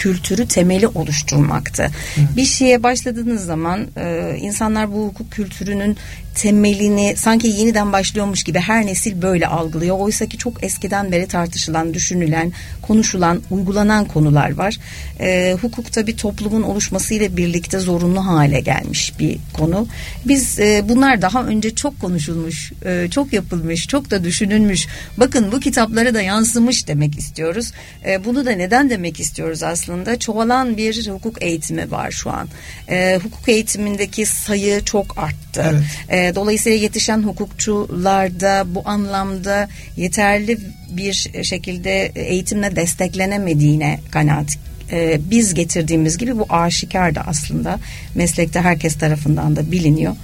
kültürü 0.00 0.46
temeli 0.46 0.86
oluşturmaktı. 0.86 1.90
Bir 2.36 2.44
şeye 2.44 2.82
başladığınız 2.82 3.44
zaman 3.44 3.86
e, 3.96 4.36
insanlar 4.40 4.92
bu 4.92 5.06
hukuk 5.06 5.32
kültürünün 5.32 5.96
temelini 6.34 7.14
sanki 7.16 7.48
yeniden 7.48 7.92
başlıyormuş 7.92 8.44
gibi 8.44 8.58
her 8.58 8.86
nesil 8.86 9.22
böyle 9.22 9.46
algılıyor. 9.46 9.98
Oysa 9.98 10.26
ki 10.26 10.38
çok 10.38 10.64
eskiden 10.64 11.12
beri 11.12 11.26
tartışılan, 11.26 11.94
düşünülen, 11.94 12.52
konuşulan, 12.82 13.40
uygulanan 13.50 14.04
konular 14.04 14.54
var. 14.54 14.76
E, 15.20 15.56
hukukta 15.60 16.06
bir 16.06 16.16
toplumun 16.16 16.62
oluşmasıyla 16.62 17.36
birlikte 17.36 17.78
zorunlu 17.78 18.26
hale 18.26 18.60
gelmiş 18.60 19.18
bir 19.18 19.36
konu. 19.52 19.86
Biz 20.24 20.60
e, 20.60 20.82
bunlar 20.88 21.22
daha 21.22 21.44
önce 21.44 21.74
çok 21.74 22.00
konuşulmuş, 22.00 22.72
e, 22.84 23.08
çok 23.10 23.32
yapılmış, 23.32 23.88
çok 23.88 24.10
da 24.10 24.24
düşünülmüş. 24.24 24.86
Bakın 25.16 25.52
bu 25.52 25.60
kitaplara 25.60 26.14
da 26.14 26.22
yansımış 26.22 26.88
demek 26.88 27.18
istiyoruz. 27.18 27.72
E, 28.06 28.24
bunu 28.24 28.46
da 28.46 28.50
neden 28.50 28.90
demek 28.90 29.20
istiyoruz 29.20 29.62
aslında? 29.62 29.89
Çoğalan 30.18 30.76
bir 30.76 31.08
hukuk 31.10 31.42
eğitimi 31.42 31.90
var 31.90 32.10
şu 32.10 32.30
an. 32.30 32.48
E, 32.88 33.18
hukuk 33.22 33.48
eğitimindeki 33.48 34.26
sayı 34.26 34.84
çok 34.84 35.18
arttı. 35.18 35.82
Evet. 36.10 36.30
E, 36.30 36.34
dolayısıyla 36.34 36.78
yetişen 36.78 37.22
hukukçularda 37.22 38.64
bu 38.66 38.82
anlamda 38.84 39.68
yeterli 39.96 40.58
bir 40.90 41.30
şekilde 41.42 42.12
eğitimle 42.14 42.76
desteklenemediğine 42.76 44.00
kanaat 44.10 44.58
e, 44.92 45.20
biz 45.30 45.54
getirdiğimiz 45.54 46.18
gibi 46.18 46.38
bu 46.38 46.46
aşikar 46.48 47.14
da 47.14 47.22
aslında 47.26 47.78
meslekte 48.14 48.60
herkes 48.60 48.98
tarafından 48.98 49.56
da 49.56 49.72
biliniyor. 49.72 50.16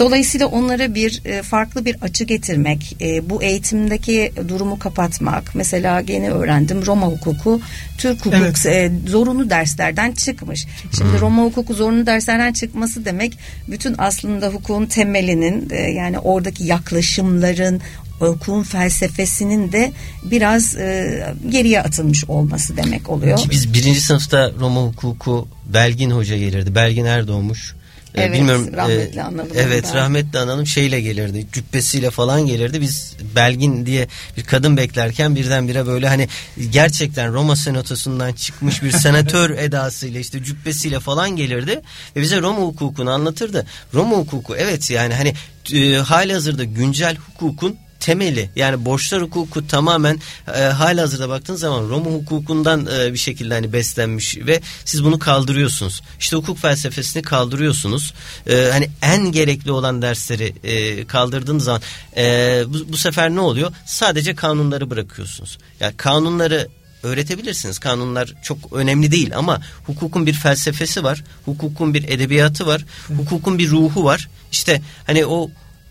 Dolayısıyla 0.00 0.46
onlara 0.46 0.94
bir 0.94 1.22
e, 1.24 1.42
farklı 1.42 1.84
bir 1.84 1.96
açı 2.02 2.24
getirmek, 2.24 2.96
e, 3.00 3.30
bu 3.30 3.42
eğitimdeki 3.42 4.32
durumu 4.48 4.78
kapatmak. 4.78 5.54
Mesela 5.54 6.02
yeni 6.08 6.30
öğrendim 6.30 6.86
Roma 6.86 7.06
hukuku 7.06 7.60
Türk 7.98 8.26
hukuk 8.26 8.34
Evet. 8.34 8.66
e, 8.66 8.92
zorunlu 9.06 9.50
derslerden 9.50 10.12
çıkmış. 10.12 10.66
Şimdi 10.98 11.20
Roma 11.20 11.42
hukuku 11.42 11.74
zorunlu 11.74 12.06
derslerden 12.06 12.52
çıkması 12.52 13.04
demek 13.04 13.38
bütün 13.68 13.94
aslında 13.98 14.48
hukukun 14.48 14.86
temelinin 14.86 15.68
yani 15.94 16.18
oradaki 16.18 16.64
yaklaşımların 16.64 17.80
hukukun 18.18 18.62
felsefesinin 18.62 19.72
de 19.72 19.92
biraz 20.24 20.76
e, 20.76 21.34
geriye 21.48 21.82
atılmış 21.82 22.24
olması 22.24 22.76
demek 22.76 23.10
oluyor. 23.10 23.38
Ki 23.38 23.50
biz 23.50 23.74
birinci 23.74 24.00
sınıfta 24.00 24.52
Roma 24.60 24.80
hukuku 24.80 25.48
Belgin 25.74 26.10
Hoca 26.10 26.36
gelirdi. 26.36 26.74
Belgin 26.74 27.04
Erdoğmuş. 27.04 27.74
Ee, 28.14 28.22
Evet, 28.22 28.40
rahmetli 28.76 29.22
analım 29.22 29.48
Evet 29.54 29.84
ondan. 29.84 29.96
rahmetli 29.96 30.38
analım 30.38 30.66
şeyle 30.66 31.00
gelirdi. 31.00 31.46
Cübbesiyle 31.52 32.10
falan 32.10 32.46
gelirdi. 32.46 32.80
Biz 32.80 33.16
Belgin 33.36 33.86
diye 33.86 34.08
bir 34.36 34.44
kadın 34.44 34.76
beklerken 34.76 35.36
birdenbire 35.36 35.86
böyle 35.86 36.08
hani 36.08 36.28
gerçekten 36.70 37.32
Roma 37.32 37.56
senatosundan 37.56 38.32
çıkmış 38.32 38.82
bir 38.82 38.90
senatör 39.06 39.50
edasıyla 39.50 40.20
işte 40.20 40.44
cübbesiyle 40.44 41.00
falan 41.00 41.36
gelirdi. 41.36 41.80
Ve 42.16 42.20
bize 42.20 42.40
Roma 42.40 42.58
hukukunu 42.58 43.10
anlatırdı. 43.10 43.66
Roma 43.94 44.16
hukuku 44.16 44.56
evet 44.56 44.90
yani 44.90 45.14
hani 45.14 45.34
e, 45.72 45.96
hali 45.96 46.32
hazırda 46.32 46.64
güncel 46.64 47.16
hukukun 47.16 47.76
temeli 48.00 48.50
yani 48.56 48.84
borçlar 48.84 49.22
hukuku 49.22 49.66
tamamen 49.66 50.20
e, 50.56 50.60
hali 50.60 51.00
hazırda 51.00 51.28
baktığınız 51.28 51.60
zaman 51.60 51.88
Roma 51.88 52.10
hukukundan 52.10 52.86
e, 52.86 53.12
bir 53.12 53.18
şekilde 53.18 53.54
hani 53.54 53.72
beslenmiş 53.72 54.38
ve 54.38 54.60
siz 54.84 55.04
bunu 55.04 55.18
kaldırıyorsunuz. 55.18 56.02
İşte 56.20 56.36
hukuk 56.36 56.58
felsefesini 56.58 57.22
kaldırıyorsunuz. 57.22 58.14
E, 58.46 58.68
hani 58.72 58.90
en 59.02 59.32
gerekli 59.32 59.72
olan 59.72 60.02
dersleri 60.02 60.54
e, 60.64 61.06
kaldırdığınız 61.06 61.64
zaman 61.64 61.82
e, 62.16 62.62
bu, 62.66 62.92
bu 62.92 62.96
sefer 62.96 63.30
ne 63.30 63.40
oluyor? 63.40 63.72
Sadece 63.86 64.34
kanunları 64.34 64.90
bırakıyorsunuz. 64.90 65.58
Yani 65.80 65.96
kanunları 65.96 66.68
öğretebilirsiniz. 67.02 67.78
Kanunlar 67.78 68.34
çok 68.42 68.72
önemli 68.72 69.12
değil 69.12 69.36
ama 69.36 69.60
hukukun 69.86 70.26
bir 70.26 70.32
felsefesi 70.32 71.04
var. 71.04 71.24
Hukukun 71.44 71.94
bir 71.94 72.08
edebiyatı 72.08 72.66
var. 72.66 72.84
Hukukun 73.16 73.58
bir 73.58 73.70
ruhu 73.70 74.04
var. 74.04 74.28
İşte 74.52 74.82
hani 75.06 75.26
o 75.26 75.50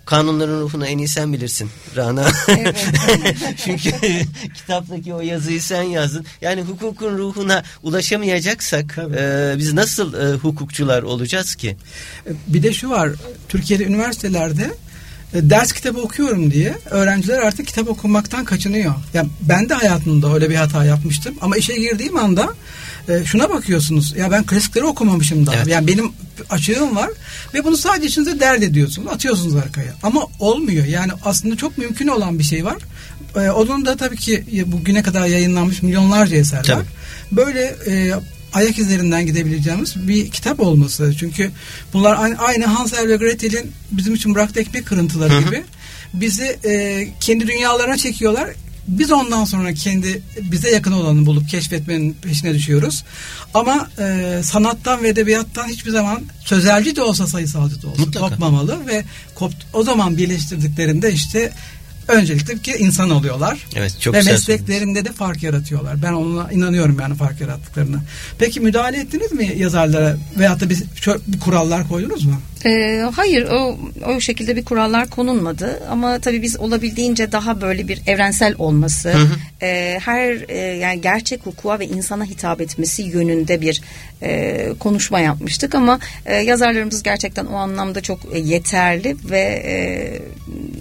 kanunların 0.09 0.61
ruhunu 0.61 0.85
en 0.85 0.97
iyi 0.97 1.07
sen 1.07 1.33
bilirsin 1.33 1.69
Rana. 1.95 2.27
Evet. 2.47 2.85
Çünkü 3.65 3.91
kitaptaki 4.55 5.13
o 5.13 5.21
yazıyı 5.21 5.61
sen 5.61 5.83
yazdın. 5.83 6.25
Yani 6.41 6.61
hukukun 6.61 7.17
ruhuna 7.17 7.63
ulaşamayacaksak 7.83 8.95
Tabii. 8.95 9.15
e, 9.19 9.53
biz 9.57 9.73
nasıl 9.73 10.13
e, 10.13 10.33
hukukçular 10.35 11.03
olacağız 11.03 11.55
ki? 11.55 11.77
Bir 12.47 12.63
de 12.63 12.73
şu 12.73 12.89
var 12.89 13.11
Türkiye'de 13.49 13.85
üniversitelerde 13.85 14.71
ders 15.33 15.71
kitabı 15.71 16.01
okuyorum 16.01 16.51
diye 16.51 16.77
öğrenciler 16.89 17.39
artık 17.39 17.67
kitap 17.67 17.89
okumaktan 17.89 18.45
kaçınıyor. 18.45 18.95
Yani 19.13 19.29
ben 19.41 19.69
de 19.69 19.73
hayatımda 19.73 20.33
öyle 20.33 20.49
bir 20.49 20.55
hata 20.55 20.85
yapmıştım 20.85 21.35
ama 21.41 21.57
işe 21.57 21.75
girdiğim 21.75 22.17
anda 22.17 22.53
e, 23.09 23.25
şuna 23.25 23.49
bakıyorsunuz. 23.49 24.13
Ya 24.17 24.31
ben 24.31 24.45
klasikleri 24.45 24.85
okumamışım 24.85 25.45
daha. 25.45 25.55
Evet. 25.55 25.67
Yani 25.67 25.87
benim 25.87 26.11
açığım 26.49 26.95
var 26.95 27.09
ve 27.53 27.63
bunu 27.63 27.77
sadece 27.77 28.07
içinize 28.07 28.39
dert 28.39 28.63
ediyorsunuz. 28.63 29.11
Atıyorsunuz 29.11 29.55
arkaya. 29.55 29.93
Ama 30.03 30.21
olmuyor. 30.39 30.85
Yani 30.85 31.11
aslında 31.25 31.55
çok 31.55 31.77
mümkün 31.77 32.07
olan 32.07 32.39
bir 32.39 32.43
şey 32.43 32.65
var. 32.65 32.77
E, 33.35 33.49
onun 33.49 33.85
da 33.85 33.97
tabii 33.97 34.17
ki 34.17 34.63
bugüne 34.67 35.03
kadar 35.03 35.25
yayınlanmış 35.25 35.81
milyonlarca 35.81 36.37
eser 36.37 36.63
Tabii. 36.63 36.77
var. 36.77 36.85
Böyle 37.31 37.75
e, 37.87 38.13
ayak 38.53 38.79
izlerinden 38.79 39.25
gidebileceğimiz 39.25 40.07
bir 40.07 40.31
kitap 40.31 40.59
olması. 40.59 41.13
Çünkü 41.19 41.51
bunlar 41.93 42.15
aynı, 42.19 42.37
aynı 42.37 42.65
Hansel 42.65 43.07
ve 43.07 43.15
Gretel'in 43.17 43.71
bizim 43.91 44.15
için 44.15 44.35
bıraktığı 44.35 44.59
ekmek 44.59 44.85
kırıntıları 44.85 45.41
gibi. 45.41 45.63
Bizi 46.13 46.57
e, 46.65 47.07
kendi 47.19 47.47
dünyalarına 47.47 47.97
çekiyorlar. 47.97 48.49
Biz 48.87 49.11
ondan 49.11 49.45
sonra 49.45 49.73
kendi 49.73 50.21
bize 50.41 50.69
yakın 50.69 50.91
olanı 50.91 51.25
bulup 51.25 51.49
keşfetmenin 51.49 52.13
peşine 52.21 52.53
düşüyoruz. 52.53 53.03
Ama 53.53 53.89
e, 53.99 54.39
sanattan 54.43 55.03
ve 55.03 55.07
edebiyattan 55.07 55.67
hiçbir 55.67 55.91
zaman 55.91 56.21
sözelci 56.45 56.95
de 56.95 57.01
olsa 57.01 57.27
sayısalcı 57.27 57.81
da 57.81 57.87
olsa 57.87 58.01
Mutlaka. 58.01 58.29
kopmamalı 58.29 58.87
ve 58.87 59.03
kopt, 59.35 59.55
o 59.73 59.83
zaman 59.83 60.17
birleştirdiklerinde 60.17 61.11
işte 61.11 61.51
öncelikle 62.09 62.57
ki 62.57 62.75
insan 62.79 63.09
oluyorlar. 63.09 63.65
Evet 63.75 63.95
çok 63.99 64.13
ve 64.13 64.19
güzel 64.19 64.31
mesleklerinde 64.31 65.05
de 65.05 65.11
fark 65.11 65.43
yaratıyorlar. 65.43 66.01
Ben 66.03 66.13
ona 66.13 66.51
inanıyorum 66.51 66.97
yani 67.01 67.15
fark 67.15 67.41
yarattıklarına. 67.41 67.99
Peki 68.39 68.59
müdahale 68.59 68.97
ettiniz 68.97 69.31
mi 69.31 69.53
yazarlara 69.57 70.17
veyahut 70.39 70.61
da 70.61 70.69
bir, 70.69 70.83
bir 71.27 71.39
kurallar 71.39 71.87
koydunuz 71.87 72.25
mu? 72.25 72.41
Ee, 72.65 73.03
hayır 73.15 73.47
o 73.51 73.77
o 74.05 74.19
şekilde 74.19 74.55
bir 74.55 74.65
kurallar 74.65 75.09
konulmadı 75.09 75.79
ama 75.89 76.19
tabii 76.19 76.41
biz 76.41 76.59
olabildiğince 76.59 77.31
daha 77.31 77.61
böyle 77.61 77.87
bir 77.87 78.01
evrensel 78.07 78.55
olması 78.57 79.13
e, 79.61 79.99
her 80.05 80.49
e, 80.49 80.57
yani 80.57 81.01
gerçek 81.01 81.45
hukuka 81.45 81.79
ve 81.79 81.87
insana 81.87 82.25
hitap 82.25 82.61
etmesi 82.61 83.03
yönünde 83.03 83.61
bir 83.61 83.81
e, 84.21 84.69
konuşma 84.79 85.19
yapmıştık 85.19 85.75
ama 85.75 85.99
e, 86.25 86.35
yazarlarımız 86.35 87.03
gerçekten 87.03 87.45
o 87.45 87.55
anlamda 87.55 88.01
çok 88.01 88.19
e, 88.33 88.39
yeterli 88.39 89.15
ve 89.29 89.39
e, 89.65 89.75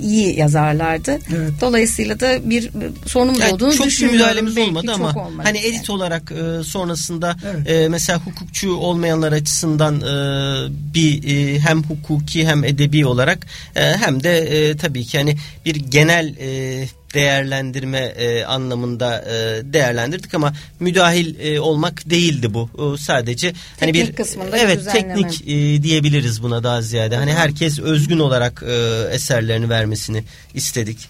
iyi 0.02 0.38
yazarlardı. 0.38 1.10
Evet. 1.36 1.50
Dolayısıyla 1.60 2.20
da 2.20 2.50
bir 2.50 2.64
e, 2.66 2.70
sorunumuz 3.06 3.40
Yani 3.40 3.52
olduğunu 3.52 3.74
çok 3.74 3.86
düşünmüyorum. 3.86 4.18
müdahalemiz 4.20 4.56
Belki 4.56 4.68
olmadı 4.70 4.92
ama 4.94 5.08
olmadı 5.08 5.42
hani 5.48 5.58
yani. 5.58 5.66
edit 5.66 5.90
olarak 5.90 6.32
e, 6.32 6.62
sonrasında 6.64 7.36
Evet. 7.54 7.70
e, 7.70 7.88
mesela 7.88 8.18
hukukçu 8.18 8.74
olmayanlar 8.74 9.32
açısından 9.32 10.00
e, 10.00 10.94
bir 10.94 11.24
e, 11.24 11.58
hem 11.58 11.82
hukuki 11.82 12.46
hem 12.48 12.64
edebi 12.64 13.06
olarak 13.06 13.46
e, 13.76 13.82
hem 13.82 14.22
de 14.22 14.38
e, 14.38 14.76
tabii 14.76 15.04
ki 15.04 15.18
hani 15.18 15.36
bir 15.64 15.76
genel 15.76 16.34
e, 16.40 16.84
değerlendirme 17.14 17.98
e, 17.98 18.44
anlamında 18.44 19.22
e, 19.22 19.62
değerlendirdik 19.72 20.34
ama 20.34 20.52
müdahil 20.80 21.40
e, 21.40 21.60
olmak 21.60 22.10
değildi 22.10 22.54
bu. 22.54 22.70
O 22.78 22.96
sadece 22.96 23.52
hani 23.80 23.92
Teknik 23.92 24.08
bir 24.08 24.24
kısmında 24.24 24.52
bir 24.52 24.58
evet 24.58 24.78
düzenleme. 24.78 25.14
teknik 25.14 25.40
e, 25.48 25.82
diyebiliriz 25.82 26.42
buna 26.42 26.62
daha 26.62 26.82
ziyade. 26.82 27.16
Hani 27.16 27.32
herkes 27.32 27.78
özgün 27.78 28.18
olarak 28.18 28.62
e, 28.68 29.04
eserlerini 29.14 29.68
vermesini 29.68 30.24
istedik. 30.54 31.08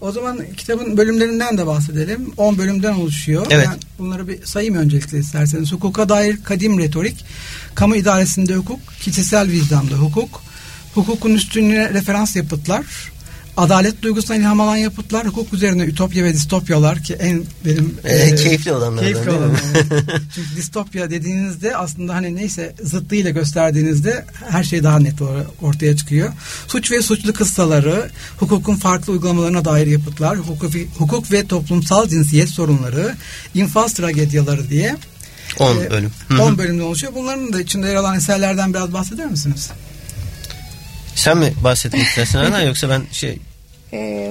O 0.00 0.12
zaman 0.12 0.40
kitabın 0.56 0.96
bölümlerinden 0.96 1.58
de 1.58 1.66
bahsedelim. 1.66 2.32
10 2.36 2.58
bölümden 2.58 2.92
oluşuyor. 2.92 3.46
Evet. 3.50 3.68
Ben 3.70 3.78
bunları 3.98 4.28
bir 4.28 4.44
sayayım 4.44 4.74
öncelikle 4.74 5.18
isterseniz. 5.18 5.72
Hukuka 5.72 6.08
dair 6.08 6.36
kadim 6.44 6.78
retorik, 6.78 7.24
kamu 7.74 7.96
idaresinde 7.96 8.54
hukuk, 8.54 8.80
kişisel 9.00 9.48
vicdanda 9.48 9.94
hukuk, 9.94 10.42
hukukun 10.94 11.34
üstünlüğüne 11.34 11.90
referans 11.90 12.36
yapıtlar, 12.36 12.84
adalet 13.58 14.02
duygusuna 14.02 14.36
ilham 14.36 14.60
alan 14.60 14.76
yapıtlar, 14.76 15.26
hukuk 15.26 15.52
üzerine 15.52 15.82
ütopya 15.82 16.24
ve 16.24 16.34
distopyalar 16.34 17.02
ki 17.02 17.14
en 17.14 17.44
benim 17.64 17.94
E, 18.04 18.34
keyifli 18.34 18.72
olanlardan 18.72 19.00
keyifli 19.00 19.26
değil 19.26 19.38
mi? 19.38 19.44
olan, 19.44 19.56
evet. 19.74 20.12
Çünkü 20.34 20.56
distopya 20.56 21.10
dediğinizde 21.10 21.76
aslında 21.76 22.14
hani 22.14 22.36
neyse 22.36 22.74
zıttıyla 22.82 23.30
gösterdiğinizde 23.30 24.24
her 24.50 24.64
şey 24.64 24.82
daha 24.82 24.98
net 24.98 25.20
or- 25.20 25.44
ortaya 25.62 25.96
çıkıyor. 25.96 26.32
Suç 26.68 26.90
ve 26.90 27.02
suçlu 27.02 27.32
kıssaları, 27.32 28.10
hukukun 28.38 28.74
farklı 28.74 29.12
uygulamalarına 29.12 29.64
dair 29.64 29.86
yapıtlar, 29.86 30.38
hukuk, 30.38 30.72
hukuk 30.98 31.32
ve 31.32 31.46
toplumsal 31.46 32.08
cinsiyet 32.08 32.48
sorunları, 32.48 33.14
infaz 33.54 33.94
tragedyaları 33.94 34.70
diye 34.70 34.96
10 35.58 35.76
e, 35.80 35.90
bölüm. 35.90 36.12
Hı 36.28 36.34
hı. 36.34 36.42
10 36.42 36.58
bölümden 36.58 36.84
oluşuyor. 36.84 37.14
Bunların 37.14 37.52
da 37.52 37.60
içinde 37.60 37.88
yer 37.88 37.94
alan 37.94 38.16
eserlerden 38.16 38.74
biraz 38.74 38.92
bahseder 38.92 39.26
misiniz? 39.26 39.70
Sen 41.14 41.38
mi 41.38 41.52
bahsetmek 41.64 42.02
istersin 42.02 42.38
Ana 42.38 42.62
yoksa 42.62 42.88
ben 42.88 43.02
şey 43.12 43.38
Ee, 43.92 44.30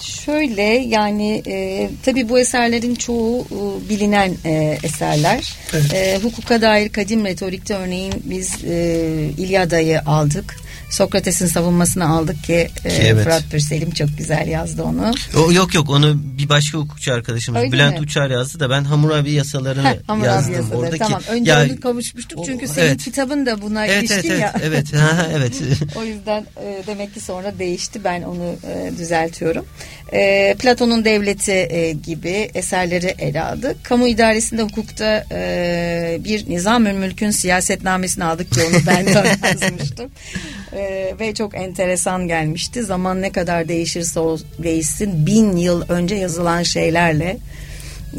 şöyle 0.00 0.62
yani 0.62 1.42
e, 1.46 1.88
tabii 2.04 2.28
bu 2.28 2.38
eserlerin 2.38 2.94
çoğu 2.94 3.40
e, 3.40 3.88
bilinen 3.88 4.34
e, 4.44 4.78
eserler. 4.82 5.54
Evet. 5.72 5.94
E, 5.94 6.18
hukuka 6.22 6.62
dair 6.62 6.88
kadim 6.88 7.24
retorikte 7.24 7.74
örneğin 7.74 8.14
biz 8.24 8.64
e, 8.64 9.04
İlyada'yı 9.38 10.00
aldık. 10.00 10.56
Sokrates'in 10.90 11.46
savunmasını 11.46 12.08
aldık 12.08 12.44
ki, 12.44 12.68
e, 12.84 12.88
Ki 12.88 13.02
evet. 13.04 13.24
Fırat 13.24 13.44
Pürselim 13.50 13.90
çok 13.90 14.18
güzel 14.18 14.48
yazdı 14.48 14.82
onu. 14.82 15.12
o, 15.36 15.52
yok 15.52 15.74
yok 15.74 15.90
onu 15.90 16.14
bir 16.38 16.48
başka 16.48 16.78
hukukçu 16.78 17.12
arkadaşımız 17.12 17.62
Öyle 17.62 17.72
Bülent 17.72 17.94
mi? 17.94 18.00
Uçar 18.00 18.30
yazdı 18.30 18.60
da 18.60 18.70
ben 18.70 18.84
Hammurabi 18.84 19.30
yasalarını 19.32 19.84
Heh, 19.88 19.96
Hammurabi 20.06 20.28
yazdım 20.34 20.54
yasaları. 20.54 20.78
oradaki. 20.78 20.98
Tamam 20.98 21.22
önce 21.30 21.50
Ya- 21.50 21.64
onu 21.64 21.80
kavuşmuştuk 21.80 22.38
o- 22.38 22.44
çünkü 22.44 22.68
senin 22.68 22.86
evet. 22.86 23.04
kitabın 23.04 23.46
da 23.46 23.62
buna 23.62 23.86
Evet 23.86 24.10
ilişkin 24.10 24.30
evet 24.30 24.40
ya. 24.40 24.54
evet 24.62 24.92
ha, 24.94 25.26
evet. 25.36 25.52
O 25.96 26.04
yüzden 26.04 26.40
e, 26.64 26.82
demek 26.86 27.14
ki 27.14 27.20
sonra 27.20 27.58
değişti. 27.58 28.04
Ben 28.04 28.22
onu 28.22 28.54
e, 28.72 28.92
düzeltiyorum. 28.98 29.66
E, 30.12 30.54
Platon'un 30.58 31.04
devleti 31.04 31.52
e, 31.52 31.92
gibi 31.92 32.50
eserleri 32.54 33.14
ele 33.18 33.42
aldık. 33.42 33.84
Kamu 33.84 34.08
idaresinde 34.08 34.62
hukukta 34.62 35.24
e, 35.32 36.18
bir 36.24 36.50
nizam 36.50 36.82
mülkün 36.82 37.30
siyasetnamesini 37.30 38.24
aldık 38.24 38.52
ki 38.52 38.60
onu 38.62 38.76
ben 38.86 39.06
de 39.06 39.10
yazmıştım. 39.62 40.10
E, 40.72 41.14
ve 41.20 41.34
çok 41.34 41.54
enteresan 41.54 42.28
gelmişti. 42.28 42.82
Zaman 42.82 43.22
ne 43.22 43.32
kadar 43.32 43.68
değişirse 43.68 44.20
o 44.20 44.38
değişsin 44.58 45.26
bin 45.26 45.56
yıl 45.56 45.82
önce 45.88 46.14
yazılan 46.14 46.62
şeylerle 46.62 47.36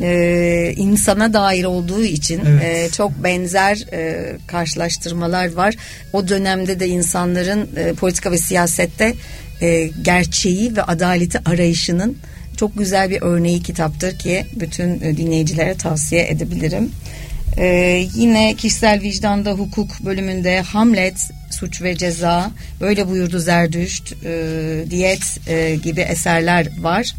e, 0.01 0.73
insana 0.77 1.33
dair 1.33 1.65
olduğu 1.65 2.03
için 2.03 2.41
Evet. 2.47 2.63
e, 2.63 2.91
çok 2.91 3.23
benzer 3.23 3.85
e, 3.93 4.31
karşılaştırmalar 4.47 5.53
var. 5.53 5.75
O 6.13 6.27
dönemde 6.27 6.79
de 6.79 6.87
insanların 6.87 7.69
e, 7.75 7.93
politika 7.93 8.31
ve 8.31 8.37
siyasette 8.37 9.13
e, 9.61 9.89
gerçeği 10.01 10.75
ve 10.75 10.83
adaleti 10.83 11.39
arayışının 11.49 12.17
çok 12.57 12.77
güzel 12.77 13.09
bir 13.09 13.21
örneği 13.21 13.63
kitaptır 13.63 14.19
ki 14.19 14.45
bütün 14.55 15.01
e, 15.01 15.17
dinleyicilere 15.17 15.75
tavsiye 15.75 16.27
edebilirim. 16.27 16.91
E, 17.57 17.65
yine 18.15 18.53
kişisel 18.55 19.01
vicdanda 19.01 19.51
hukuk 19.51 19.99
bölümünde 20.05 20.61
Hamlet, 20.61 21.29
suç 21.61 21.81
ve 21.81 21.97
ceza, 21.97 22.51
böyle 22.81 23.07
buyurdu 23.07 23.39
Zerdüşt, 23.39 24.13
e, 24.25 24.85
diyet 24.89 25.37
e, 25.47 25.75
gibi 25.75 26.01
eserler 26.01 26.67
var. 26.79 27.15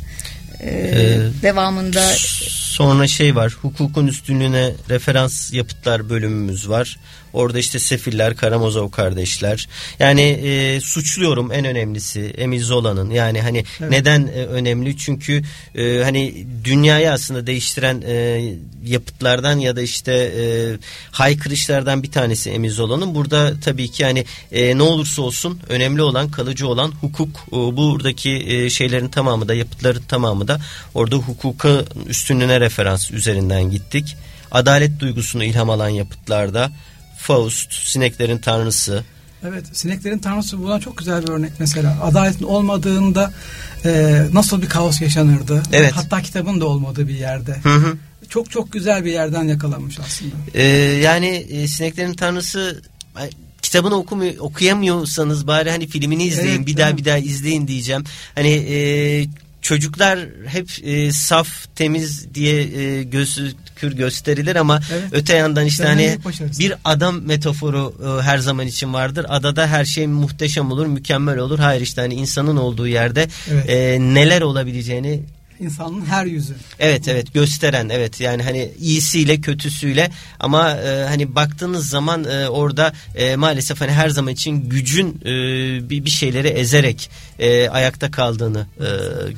E, 0.60 0.70
Ee, 0.70 1.18
devamında 1.42 2.02
Sonra 2.48 3.06
şey 3.06 3.36
var 3.36 3.52
hukukun 3.62 4.06
üstünlüğüne 4.06 4.72
referans 4.90 5.52
yapıtlar 5.52 6.08
bölümümüz 6.10 6.68
var. 6.68 6.98
Orada 7.32 7.58
işte 7.58 7.78
Sefiller, 7.78 8.36
Karamazov 8.36 8.90
kardeşler. 8.90 9.68
Yani 9.98 10.22
e, 10.22 10.80
suçluyorum 10.80 11.52
en 11.52 11.64
önemlisi 11.64 12.20
Emil 12.20 12.64
Zola'nın. 12.64 13.10
Yani 13.10 13.40
hani 13.40 13.64
Evet. 13.80 13.90
neden 13.90 14.26
e, 14.26 14.44
önemli? 14.46 14.96
Çünkü 14.96 15.42
e, 15.74 16.00
hani 16.04 16.46
dünyayı 16.64 17.12
aslında 17.12 17.46
değiştiren 17.46 18.02
e, 18.06 18.44
yapıtlardan 18.84 19.58
ya 19.58 19.76
da 19.76 19.82
işte 19.82 20.12
e, 20.12 20.42
haykırışlardan 21.10 22.02
bir 22.02 22.10
tanesi 22.10 22.50
Emil 22.50 22.70
Zola'nın. 22.70 23.14
Burada 23.14 23.52
tabii 23.64 23.88
ki 23.88 24.04
hani 24.04 24.24
e, 24.52 24.78
ne 24.78 24.82
olursa 24.82 25.22
olsun 25.22 25.60
önemli 25.68 26.02
olan 26.02 26.30
kalıcı 26.30 26.68
olan 26.68 26.92
hukuk. 27.00 27.46
E, 27.52 27.56
buradaki 27.56 28.30
e, 28.30 28.70
şeylerin 28.70 29.08
tamamı 29.08 29.48
da 29.48 29.54
yapıtların 29.54 30.02
tamamı 30.02 30.48
da 30.48 30.60
orada 30.94 31.16
hukuka 31.16 31.84
üstünlüğüne 32.08 32.60
referans 32.60 33.10
üzerinden 33.10 33.70
gittik. 33.70 34.16
Adalet 34.50 35.00
duygusunu 35.00 35.44
ilham 35.44 35.70
alan 35.70 35.88
yapıtlarda 35.88 36.70
Faust, 37.22 37.72
Sineklerin 37.72 38.38
Tanrısı, 38.38 39.04
Evet, 39.48 39.64
sineklerin 39.72 40.18
tanrısı 40.18 40.58
buna 40.58 40.80
çok 40.80 40.98
güzel 40.98 41.22
bir 41.22 41.28
örnek 41.28 41.52
mesela. 41.58 41.98
Adaletin 42.02 42.44
olmadığında 42.44 43.32
e, 43.84 44.22
nasıl 44.32 44.62
bir 44.62 44.68
kaos 44.68 45.00
yaşanırdı. 45.00 45.62
Evet. 45.72 45.92
Hatta 45.92 46.22
kitabın 46.22 46.60
da 46.60 46.66
olmadığı 46.66 47.08
bir 47.08 47.14
yerde. 47.14 47.56
Hı 47.62 47.74
hı. 47.74 47.96
Çok 48.28 48.50
çok 48.50 48.72
güzel 48.72 49.04
bir 49.04 49.12
yerden 49.12 49.44
yakalanmış 49.44 49.98
aslında. 50.00 50.34
Ee, 50.54 50.62
yani 51.02 51.26
e, 51.26 51.68
Sineklerin 51.68 52.14
Tanrısı 52.14 52.82
kitabını 53.62 53.94
okumuyor, 53.94 54.34
okuyamıyorsanız 54.38 55.46
bari 55.46 55.70
hani 55.70 55.86
filmini 55.86 56.24
izleyin 56.24 56.56
Evet, 56.56 56.66
bir 56.66 56.76
daha 56.76 56.96
bir 56.96 57.04
daha 57.04 57.18
izleyin 57.18 57.68
diyeceğim. 57.68 58.04
Hani 58.34 58.50
e, 58.50 59.26
çocuklar 59.62 60.18
hep 60.46 60.68
e, 60.84 61.12
saf 61.12 61.48
temiz 61.76 62.34
diye 62.34 62.62
e, 62.62 63.02
gözükür 63.02 63.92
gösterilir 63.92 64.56
ama 64.56 64.80
evet. 64.92 65.04
öte 65.12 65.36
yandan 65.36 65.66
işte 65.66 65.84
hani 65.84 66.18
bir 66.58 66.74
adam 66.84 67.22
metaforu 67.22 67.94
e, 68.04 68.22
her 68.22 68.38
zaman 68.38 68.66
için 68.66 68.94
vardır. 68.94 69.26
Adada 69.28 69.66
her 69.66 69.84
şey 69.84 70.06
muhteşem 70.06 70.70
olur, 70.70 70.86
mükemmel 70.86 71.38
olur. 71.38 71.58
Hayır 71.58 71.80
işte 71.80 72.00
hani 72.00 72.14
insanın 72.14 72.56
olduğu 72.56 72.88
yerde 72.88 73.28
evet. 73.50 73.70
e, 73.70 73.98
neler 74.00 74.42
olabileceğini 74.42 75.22
insanın 75.62 76.06
her 76.06 76.26
yüzü. 76.26 76.54
Evet 76.78 77.08
evet 77.08 77.34
gösteren 77.34 77.88
evet 77.88 78.20
yani 78.20 78.42
hani 78.42 78.70
iyisiyle 78.78 79.40
kötüsüyle 79.40 80.10
ama 80.40 80.70
e, 80.70 81.04
hani 81.08 81.34
baktığınız 81.34 81.88
zaman 81.88 82.24
e, 82.24 82.48
orada 82.48 82.92
e, 83.14 83.36
maalesef 83.36 83.80
hani 83.80 83.92
her 83.92 84.08
zaman 84.08 84.32
için 84.32 84.68
gücün 84.68 85.20
e, 85.24 85.30
bir, 85.90 86.04
bir 86.04 86.10
şeyleri 86.10 86.48
ezerek 86.48 87.10
e, 87.38 87.68
ayakta 87.68 88.10
kaldığını 88.10 88.66
e, 88.78 88.86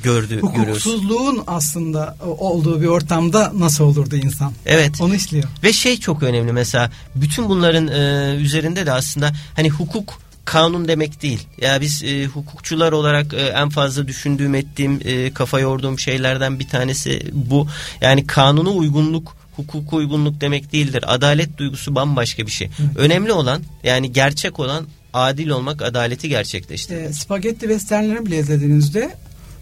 gördü 0.03 0.41
Hukuksuzluğun 0.41 1.35
görüyoruz. 1.35 1.45
aslında 1.47 2.17
olduğu 2.39 2.83
bir 2.83 2.87
ortamda 2.87 3.53
nasıl 3.55 3.85
olurdu 3.85 4.17
insan? 4.17 4.53
Evet. 4.67 5.01
Onu 5.01 5.15
işliyor. 5.15 5.45
Ve 5.63 5.73
şey 5.73 5.97
çok 5.97 6.23
önemli 6.23 6.53
mesela 6.53 6.91
bütün 7.15 7.49
bunların 7.49 7.89
e, 7.89 8.35
üzerinde 8.37 8.87
de 8.87 8.93
aslında 8.93 9.33
hani 9.57 9.71
hukuk 9.71 10.24
kanun 10.45 10.89
demek 10.89 11.23
değil. 11.23 11.47
Ya 11.61 11.81
biz 11.81 12.03
e, 12.05 12.27
hukukçular 12.27 12.93
olarak 12.93 13.35
e, 13.35 13.41
en 13.41 13.69
fazla 13.69 14.09
düşündüğüm 14.09 14.55
ettiğim 14.55 15.01
e, 15.05 15.31
kafa 15.31 15.61
yorduğum 15.61 15.99
şeylerden 15.99 16.59
bir 16.59 16.69
tanesi 16.69 17.23
bu. 17.33 17.69
Yani 18.01 18.27
kanunu 18.27 18.77
uygunluk 18.77 19.37
hukuk 19.57 19.93
uygunluk 19.93 20.41
demek 20.41 20.73
değildir. 20.73 21.05
Adalet 21.07 21.59
duygusu 21.59 21.95
bambaşka 21.95 22.47
bir 22.47 22.53
şey. 22.53 22.69
Hı. 22.69 22.83
Önemli 22.97 23.33
olan 23.33 23.63
yani 23.85 24.13
gerçek 24.13 24.61
olan 24.61 24.87
adil 25.13 25.49
olmak, 25.49 25.83
adaleti 25.83 26.29
gerçekleştirmek. 26.29 27.11
E, 27.11 27.13
spagetti 27.13 27.61
westernleri 27.61 28.27
bile 28.27 28.39
izlediğinizde 28.39 29.15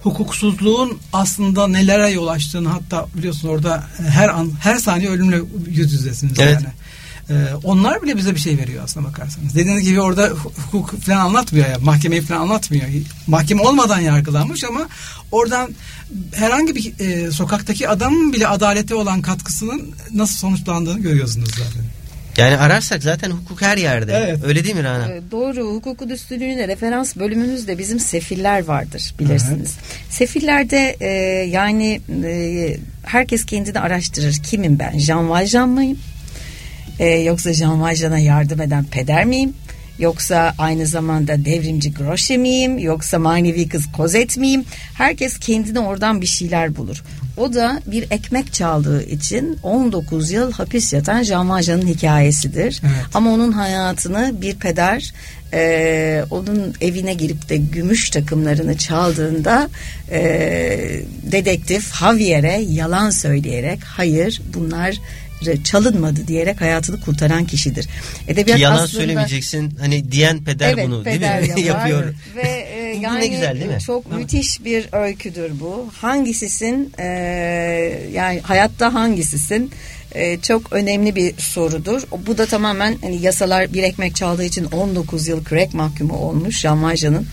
hukuksuzluğun 0.03 0.99
aslında 1.13 1.67
nelere 1.67 2.11
yol 2.11 2.27
açtığını 2.27 2.69
hatta 2.69 3.07
biliyorsun 3.15 3.49
orada 3.49 3.85
her 4.09 4.29
an 4.29 4.53
her 4.61 4.77
saniye 4.77 5.11
ölümle 5.11 5.37
yüz 5.69 5.93
yüzesiniz 5.93 6.39
evet. 6.41 6.55
yani. 6.55 6.67
Ee, 7.31 7.35
onlar 7.65 8.03
bile 8.03 8.17
bize 8.17 8.35
bir 8.35 8.41
şey 8.41 8.59
veriyor 8.59 8.85
aslında 8.85 9.09
bakarsanız. 9.09 9.55
Dediğiniz 9.55 9.85
gibi 9.85 10.01
orada 10.01 10.29
hukuk 10.73 11.03
falan 11.03 11.17
anlatmıyor 11.21 11.69
ya. 11.69 11.79
Mahkemeyi 11.79 12.23
falan 12.23 12.41
anlatmıyor. 12.41 12.85
Mahkeme 13.27 13.63
olmadan 13.63 14.01
yargılanmış 14.01 14.65
ama 14.65 14.89
oradan 15.33 15.71
herhangi 16.35 16.75
bir 16.75 17.01
e, 17.01 17.31
sokaktaki 17.31 17.89
adamın 17.89 18.33
bile 18.33 18.47
adalete 18.47 18.95
olan 18.95 19.23
katkısının 19.23 19.95
nasıl 20.15 20.35
sonuçlandığını 20.35 20.99
görüyorsunuz 21.01 21.49
zaten. 21.51 21.83
Yani 22.37 22.57
ararsak 22.57 23.03
zaten 23.03 23.31
hukuk 23.31 23.63
her 23.63 23.77
yerde. 23.77 24.13
Evet. 24.13 24.45
Öyle 24.45 24.65
değil 24.65 24.77
mi 24.77 24.85
Rana? 24.85 25.09
Ee, 25.09 25.23
doğru. 25.31 25.75
Hukukun 25.75 26.09
üstünlüğüne 26.09 26.69
referans 26.69 27.17
bölümümüzde 27.17 27.79
bizim 27.79 28.01
sefiller 28.01 28.65
vardır 28.65 29.15
bilirsiniz. 29.19 29.75
Evet. 29.79 30.13
Sefillerde 30.13 30.97
e, 31.01 31.09
yani 31.51 32.01
e, 32.25 32.77
herkes 33.03 33.47
kendini 33.47 33.81
araştırır. 33.81 34.37
Kimim 34.43 34.79
ben? 34.79 34.99
Jean 34.99 35.31
Valjean 35.31 35.69
mıyım? 35.69 35.99
Ee, 37.03 37.09
yoksa 37.09 37.53
Jean 37.53 37.81
Valjean'a 37.81 38.19
yardım 38.19 38.61
eden 38.61 38.85
peder 38.85 39.25
miyim? 39.25 39.55
Yoksa 39.99 40.55
aynı 40.59 40.87
zamanda 40.87 41.45
devrimci 41.45 41.95
Groşe 41.95 42.37
miyim? 42.37 42.79
Yoksa 42.79 43.19
manevi 43.19 43.69
kız 43.69 43.93
Kozet 43.93 44.37
miyim? 44.37 44.65
Herkes 44.95 45.39
kendine 45.39 45.81
oradan 45.81 46.21
bir 46.21 46.27
şeyler 46.27 46.77
bulur. 46.77 47.03
O 47.37 47.55
da 47.55 47.81
bir 47.87 48.11
ekmek 48.11 48.53
çaldığı 48.53 49.03
için 49.03 49.59
19 49.63 50.31
yıl 50.31 50.53
hapis 50.53 50.93
yatan 50.93 51.23
Jean 51.23 51.51
Valjean'ın 51.51 51.87
hikayesidir. 51.87 52.81
Evet. 52.85 53.05
Ama 53.15 53.31
onun 53.31 53.53
hayatını 53.53 54.35
bir 54.43 54.55
peder 54.55 55.13
e, 55.55 56.25
onun 56.31 56.75
evine 56.81 57.15
girip 57.15 57.49
de 57.49 57.57
gümüş 57.57 58.11
takımlarını 58.11 58.77
çaldığında 58.77 59.69
e, 60.11 60.21
dedektif 61.23 61.95
Javier'e 61.95 62.61
yalan 62.61 63.11
söyleyerek 63.11 63.79
hayır 63.85 64.43
bunlar 64.55 64.99
çalınmadı 65.65 66.27
diyerek 66.29 66.61
hayatını 66.61 67.01
kurtaran 67.01 67.45
kişidir. 67.45 67.89
Edebiyat 68.29 68.59
Ki 68.59 68.63
yalan 68.63 68.75
aslında, 68.75 68.89
söylemeyeceksin 68.89 69.75
hani 69.81 70.13
diyen 70.13 70.45
peder 70.45 70.73
evet, 70.73 70.87
bunu 70.87 71.03
peder 71.03 71.43
değil 71.43 71.55
mi? 71.55 71.61
Yapıyor. 71.67 72.15
Ve 72.37 72.49
e, 72.49 72.97
yani 73.01 73.21
ne 73.21 73.27
güzel 73.27 73.61
değil 73.61 73.71
mi? 73.71 73.81
Çok 73.87 74.11
değil 74.11 74.17
müthiş 74.23 74.65
bir 74.65 74.89
öyküdür 74.93 75.61
bu. 75.61 75.91
Hangisisin 75.93 76.93
e, 76.99 77.05
yani 78.13 78.41
hayatta 78.41 78.95
hangisisin? 78.95 79.73
e, 80.15 80.41
çok 80.41 80.73
önemli 80.73 81.17
bir 81.17 81.35
sorudur. 81.39 82.03
Bu 82.27 82.39
da 82.39 82.47
tamamen 82.47 82.97
hani 83.01 83.23
yasalar 83.23 83.73
bir 83.73 83.83
ekmek 83.83 84.17
çaldığı 84.17 84.45
için 84.45 84.65
19 84.65 85.29
yıl 85.29 85.45
crack 85.45 85.75
mahkumu 85.75 86.17
olmuş 86.17 86.61
Şamaja'nın 86.61 87.27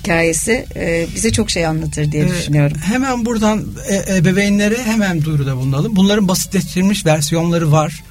hikayesi 0.00 0.66
e, 0.76 1.06
bize 1.14 1.32
çok 1.32 1.50
şey 1.50 1.66
anlatır 1.66 2.12
diye 2.12 2.24
ee, 2.24 2.28
düşünüyorum. 2.28 2.76
Hemen 2.84 3.24
buradan 3.24 3.64
e, 3.88 4.16
ebeveynlere 4.16 4.82
hemen 4.82 5.24
duyuruda 5.24 5.56
bulunalım. 5.56 5.96
Bunların 5.96 6.28
basitleştirilmiş 6.28 7.06
versiyonları 7.06 7.72
var 7.72 8.02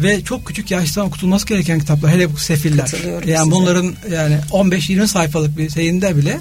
ve 0.00 0.24
çok 0.24 0.46
küçük 0.46 0.70
yaştan 0.70 1.06
okutulması 1.06 1.46
gereken 1.46 1.78
kitaplar 1.78 2.12
hele 2.12 2.32
bu 2.32 2.36
sefiller. 2.36 2.92
Yani 3.26 3.38
size. 3.38 3.50
bunların 3.50 3.94
yani 4.12 4.38
15-20 4.50 5.06
sayfalık 5.06 5.58
bir 5.58 5.70
şeyinde 5.70 6.16
bile 6.16 6.40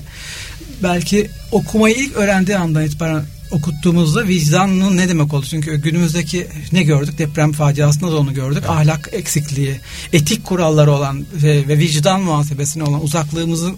belki 0.83 1.29
okumayı 1.51 1.95
ilk 1.95 2.15
öğrendiği 2.15 2.57
andan 2.57 2.85
itibaren 2.85 3.23
okuttuğumuzda 3.51 4.27
vicdanın 4.27 4.97
ne 4.97 5.09
demek 5.09 5.33
oldu? 5.33 5.45
Çünkü 5.49 5.81
günümüzdeki 5.81 6.47
ne 6.71 6.83
gördük? 6.83 7.17
Deprem 7.17 7.51
faciasında 7.51 8.11
da 8.11 8.17
onu 8.17 8.33
gördük. 8.33 8.57
Evet. 8.59 8.69
Ahlak 8.69 9.09
eksikliği, 9.11 9.75
etik 10.13 10.43
kuralları 10.43 10.91
olan 10.91 11.25
ve 11.43 11.77
vicdan 11.77 12.21
muhasebesine 12.21 12.83
olan 12.83 13.03
uzaklığımızı 13.03 13.71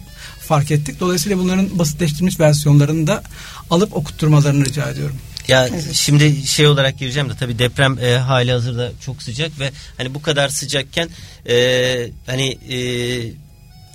fark 0.48 0.72
ettik. 0.72 1.00
Dolayısıyla 1.00 1.38
bunların 1.38 1.80
basitleştirilmiş 1.80 2.40
versiyonlarını 2.40 3.08
da 3.08 3.24
alıp 3.70 3.96
okutturmalarını 3.96 4.66
rica 4.66 4.90
ediyorum. 4.90 5.16
Ya 5.48 5.68
evet. 5.68 5.94
şimdi 5.94 6.48
şey 6.48 6.68
olarak 6.68 7.00
gireceğim 7.00 7.30
de 7.30 7.34
tabii 7.40 7.60
deprem 7.60 8.00
e, 8.00 8.18
hali 8.18 8.52
hazırda 8.52 8.92
çok 9.06 9.24
sıcak 9.24 9.60
ve 9.60 9.72
hani 9.98 10.14
bu 10.14 10.22
kadar 10.22 10.50
sıcakken 10.50 11.10
e, 11.50 12.10
hani 12.26 12.58
e, 12.70 12.78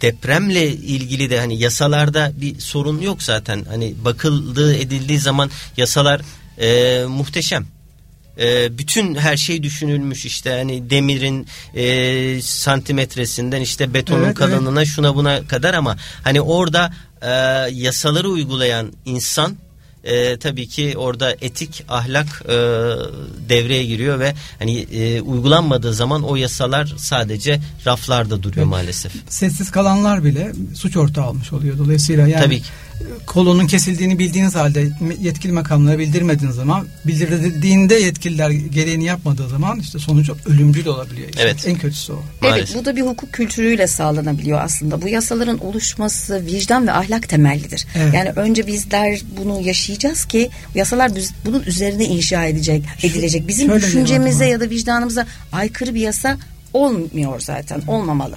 depremle 0.03 0.69
ilgili 0.69 1.31
de 1.31 1.39
hani 1.39 1.59
yasalarda 1.59 2.33
bir 2.41 2.61
sorun 2.61 3.01
yok 3.01 3.23
zaten. 3.23 3.65
Hani 3.69 3.95
bakıldığı 4.05 4.75
edildiği 4.75 5.19
zaman 5.19 5.51
yasalar 5.77 6.21
e, 6.59 7.05
muhteşem. 7.05 7.67
E, 8.39 8.79
bütün 8.79 9.15
her 9.15 9.37
şey 9.37 9.63
düşünülmüş 9.63 10.27
işte 10.27 10.51
hani 10.51 10.91
demirin 10.91 11.47
e, 11.75 12.43
santimetresinden 12.43 13.61
işte 13.61 13.95
betonun 13.95 14.25
evet, 14.25 14.35
kalınlığına 14.35 14.83
evet. 14.83 14.93
şuna 14.95 15.15
buna 15.15 15.47
kadar 15.47 15.75
ama 15.75 15.97
hani 16.23 16.41
orada 16.41 16.93
e, 17.23 17.31
yasaları 17.71 18.29
uygulayan 18.29 18.93
insan 19.05 19.57
e, 20.05 20.37
tabii 20.37 20.69
ki 20.69 20.95
orada 20.97 21.37
etik 21.41 21.85
ahlak 21.89 22.43
e, 22.45 22.55
devreye 23.49 23.85
giriyor 23.85 24.19
ve 24.19 24.35
hani 24.59 24.79
e, 24.79 25.21
uygulanmadığı 25.21 25.95
zaman 25.95 26.23
o 26.23 26.37
yasalar 26.37 26.95
sadece 26.97 27.61
raflarda 27.87 28.43
duruyor 28.43 28.67
evet. 28.67 28.71
maalesef. 28.71 29.13
Sessiz 29.29 29.71
kalanlar 29.71 30.25
bile 30.25 30.53
suç 30.75 30.97
ortağı 30.97 31.25
almış 31.25 31.53
oluyor 31.53 31.79
dolayısıyla 31.79 32.29
yani 32.29 32.45
tabii 32.45 32.61
ki 32.63 32.69
kolunun 33.27 33.67
kesildiğini 33.67 34.19
bildiğiniz 34.19 34.55
halde 34.55 34.89
yetkili 35.21 35.53
makamlara 35.53 35.99
bildirmediğiniz 35.99 36.57
zaman 36.57 36.87
bildirdiğinde 37.07 37.95
yetkililer 37.95 38.51
gereğini 38.51 39.05
yapmadığı 39.05 39.49
zaman 39.49 39.81
işte 39.81 39.99
sonucu 39.99 40.37
ölümcül 40.47 40.87
olabiliyor. 40.87 41.29
İşte 41.29 41.43
evet. 41.43 41.69
En 41.69 41.79
kötüsü 41.79 42.13
o. 42.13 42.23
Evet 42.43 42.75
bu 42.75 42.85
da 42.85 42.97
bir 42.97 43.03
hukuk 43.03 43.33
kültürüyle 43.33 43.87
sağlanabiliyor 43.87 44.61
aslında. 44.61 45.03
Bu 45.03 45.09
yasaların 45.09 45.59
oluşması 45.59 46.47
vicdan 46.47 46.87
ve 46.87 46.93
ahlak 46.93 47.29
temellidir. 47.29 47.87
Evet. 47.97 48.15
Yani 48.15 48.31
önce 48.31 48.67
bizler 48.67 49.21
bunu 49.37 49.61
yaşayacağız 49.61 50.25
ki 50.25 50.51
yasalar 50.75 51.13
bunun 51.45 51.63
üzerine 51.63 52.05
inşa 52.05 52.45
edecek, 52.45 52.85
edilecek. 53.03 53.49
Bizim 53.49 53.75
düşüncemize 53.75 54.47
ya 54.47 54.61
da 54.61 54.71
vicdanımıza 54.71 55.27
aykırı 55.53 55.95
bir 55.95 56.01
yasa 56.01 56.39
olmuyor 56.73 57.41
zaten. 57.41 57.83
Olmamalı. 57.87 58.37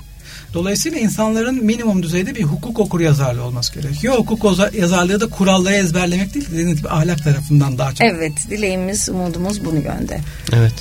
Dolayısıyla 0.55 0.99
insanların 0.99 1.65
minimum 1.65 2.03
düzeyde 2.03 2.35
bir 2.35 2.43
hukuk 2.43 2.79
okur 2.79 2.99
yazarlığı 2.99 3.43
olması 3.43 3.73
gerekiyor. 3.73 4.15
Hukuk 4.17 4.59
yazarlığı 4.73 5.21
da 5.21 5.29
kuralları 5.29 5.73
ezberlemek 5.73 6.33
değil, 6.33 6.45
dediğiniz 6.51 6.77
gibi 6.77 6.89
ahlak 6.89 7.23
tarafından 7.23 7.77
daha 7.77 7.93
çok. 7.93 8.07
Evet, 8.07 8.33
dileğimiz, 8.49 9.09
umudumuz 9.09 9.65
bunu 9.65 9.79
yönde. 9.79 10.19
Evet. 10.53 10.73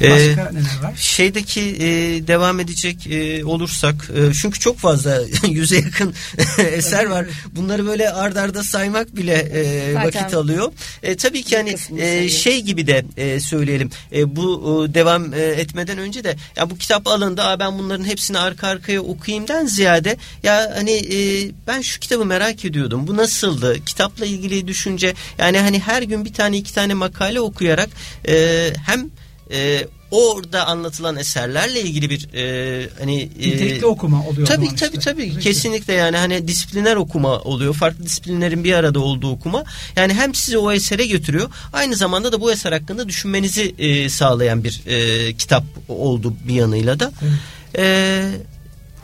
Başka 0.00 0.42
ee, 0.42 0.54
neler 0.54 0.82
var? 0.82 0.92
Şeydeki 0.96 1.60
e, 1.60 1.86
devam 2.26 2.60
edecek 2.60 3.06
e, 3.06 3.44
olursak 3.44 4.10
e, 4.16 4.34
çünkü 4.34 4.60
çok 4.60 4.78
fazla 4.78 5.20
yüze 5.48 5.76
yakın 5.76 6.14
eser 6.58 7.06
var. 7.06 7.26
Bunları 7.52 7.86
böyle 7.86 8.10
ard 8.10 8.36
arda 8.36 8.64
saymak 8.64 9.16
bile 9.16 9.32
e, 9.32 9.94
vakit 9.94 10.34
alıyor. 10.34 10.72
E, 11.02 11.16
tabii 11.16 11.42
ki 11.42 11.56
hani 11.56 11.76
e, 11.98 12.28
şey 12.28 12.60
gibi 12.60 12.86
de 12.86 13.04
e, 13.16 13.40
söyleyelim. 13.40 13.90
E, 14.12 14.36
bu 14.36 14.86
e, 14.90 14.94
devam 14.94 15.34
e, 15.34 15.40
etmeden 15.40 15.98
önce 15.98 16.24
de 16.24 16.36
ya 16.56 16.70
bu 16.70 16.78
kitap 16.78 17.06
alındı. 17.06 17.42
Aa, 17.42 17.58
ben 17.60 17.78
bunların 17.78 18.04
hepsini 18.04 18.38
arka 18.38 18.68
arkaya 18.68 19.00
okuyayımdan 19.00 19.66
ziyade 19.66 20.16
ya 20.42 20.72
hani 20.74 20.92
e, 20.92 21.50
ben 21.66 21.80
şu 21.80 22.00
kitabı 22.00 22.24
merak 22.24 22.64
ediyordum. 22.64 23.06
Bu 23.06 23.16
nasıldı? 23.16 23.84
Kitapla 23.84 24.26
ilgili 24.26 24.68
düşünce 24.68 25.14
yani 25.38 25.58
hani 25.58 25.78
her 25.80 26.02
gün 26.02 26.24
bir 26.24 26.32
tane 26.32 26.56
iki 26.56 26.74
tane 26.74 26.94
makale 26.94 27.40
okuyarak 27.40 27.90
e, 28.28 28.68
hem 28.86 29.10
e, 29.52 29.86
orada 30.10 30.66
anlatılan 30.66 31.16
eserlerle 31.16 31.80
ilgili 31.80 32.10
bir 32.10 32.34
e, 32.34 32.88
hani 32.98 33.20
e, 33.40 33.50
nitelikli 33.50 33.86
okuma 33.86 34.26
oluyor. 34.26 34.46
Tabii 34.46 34.74
tabii 34.74 34.98
işte. 34.98 35.10
tabii 35.10 35.28
Peki. 35.28 35.38
kesinlikle 35.38 35.92
yani 35.92 36.16
hani 36.16 36.48
disipliner 36.48 36.96
okuma 36.96 37.40
oluyor. 37.40 37.74
Farklı 37.74 38.04
disiplinlerin 38.04 38.64
bir 38.64 38.72
arada 38.72 39.00
olduğu 39.00 39.30
okuma. 39.30 39.64
Yani 39.96 40.14
hem 40.14 40.34
sizi 40.34 40.58
o 40.58 40.72
esere 40.72 41.06
götürüyor. 41.06 41.50
Aynı 41.72 41.96
zamanda 41.96 42.32
da 42.32 42.40
bu 42.40 42.52
eser 42.52 42.72
hakkında 42.72 43.08
düşünmenizi 43.08 43.74
e, 43.78 44.08
sağlayan 44.08 44.64
bir 44.64 44.82
e, 44.86 45.32
kitap 45.32 45.64
oldu 45.88 46.34
bir 46.48 46.54
yanıyla 46.54 47.00
da. 47.00 47.12
Evet. 47.22 47.32
E, 47.78 48.24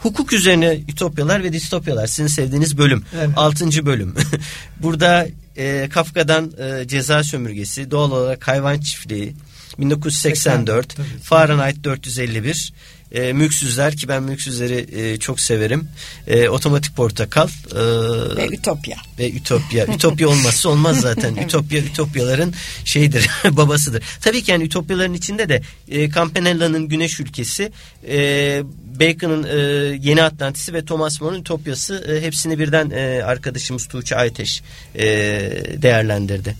hukuk 0.03 0.33
üzerine 0.33 0.81
ütopyalar 0.89 1.45
ve 1.45 1.53
distopyalar 1.53 2.07
sizin 2.07 2.27
sevdiğiniz 2.27 2.79
bölüm. 2.79 3.05
Evet. 3.19 3.31
Altıncı 3.37 3.87
bölüm. 3.87 4.15
Burada 4.83 5.27
e, 5.59 5.89
Kafka'dan 5.89 6.53
e, 6.59 6.89
ceza 6.89 7.25
sömürgesi, 7.25 7.91
doğal 7.91 8.11
olarak 8.11 8.49
hayvan 8.49 8.81
çiftliği, 8.81 9.35
1984, 9.79 10.93
80, 10.93 11.05
Fahrenheit 11.23 11.85
451, 11.85 12.73
e, 13.13 13.33
mülksüzler 13.33 13.97
ki 13.97 14.09
ben 14.09 14.23
mülksüzleri 14.23 14.87
e, 15.01 15.17
çok 15.19 15.41
severim. 15.41 15.89
E, 16.27 16.49
otomatik 16.49 16.97
portakal 16.97 17.49
e, 17.49 17.77
ve 18.37 18.49
Ütopya. 18.55 18.97
Ve 19.19 19.33
Ütopya. 19.33 19.87
Ütopya 19.87 20.29
olmazsa 20.29 20.69
olmaz 20.69 21.01
zaten. 21.01 21.37
Ütopya 21.45 21.81
Ütopyaların 21.81 22.55
şeyidir, 22.85 23.31
babasıdır. 23.51 24.03
Tabii 24.21 24.43
ki 24.43 24.51
yani 24.51 24.65
Ütopyaların 24.65 25.15
içinde 25.15 25.49
de 25.49 25.63
e, 25.89 26.11
Campanella'nın 26.11 26.89
Güneş 26.89 27.21
Ülkesi, 27.21 27.73
e, 28.09 28.63
Bacon'ın 29.01 29.45
e, 29.45 29.57
Yeni 30.03 30.23
Atlantis'i 30.23 30.75
ve 30.75 30.85
Thomas 30.85 31.21
More'un 31.21 31.41
Ütopyası 31.41 32.05
e, 32.09 32.23
hepsini 32.23 32.59
birden 32.59 32.91
e, 32.91 33.23
arkadaşımız 33.25 33.89
Tuğçe 33.89 34.17
Ayteş 34.17 34.63
e, 34.95 35.05
değerlendirdi. 35.83 36.55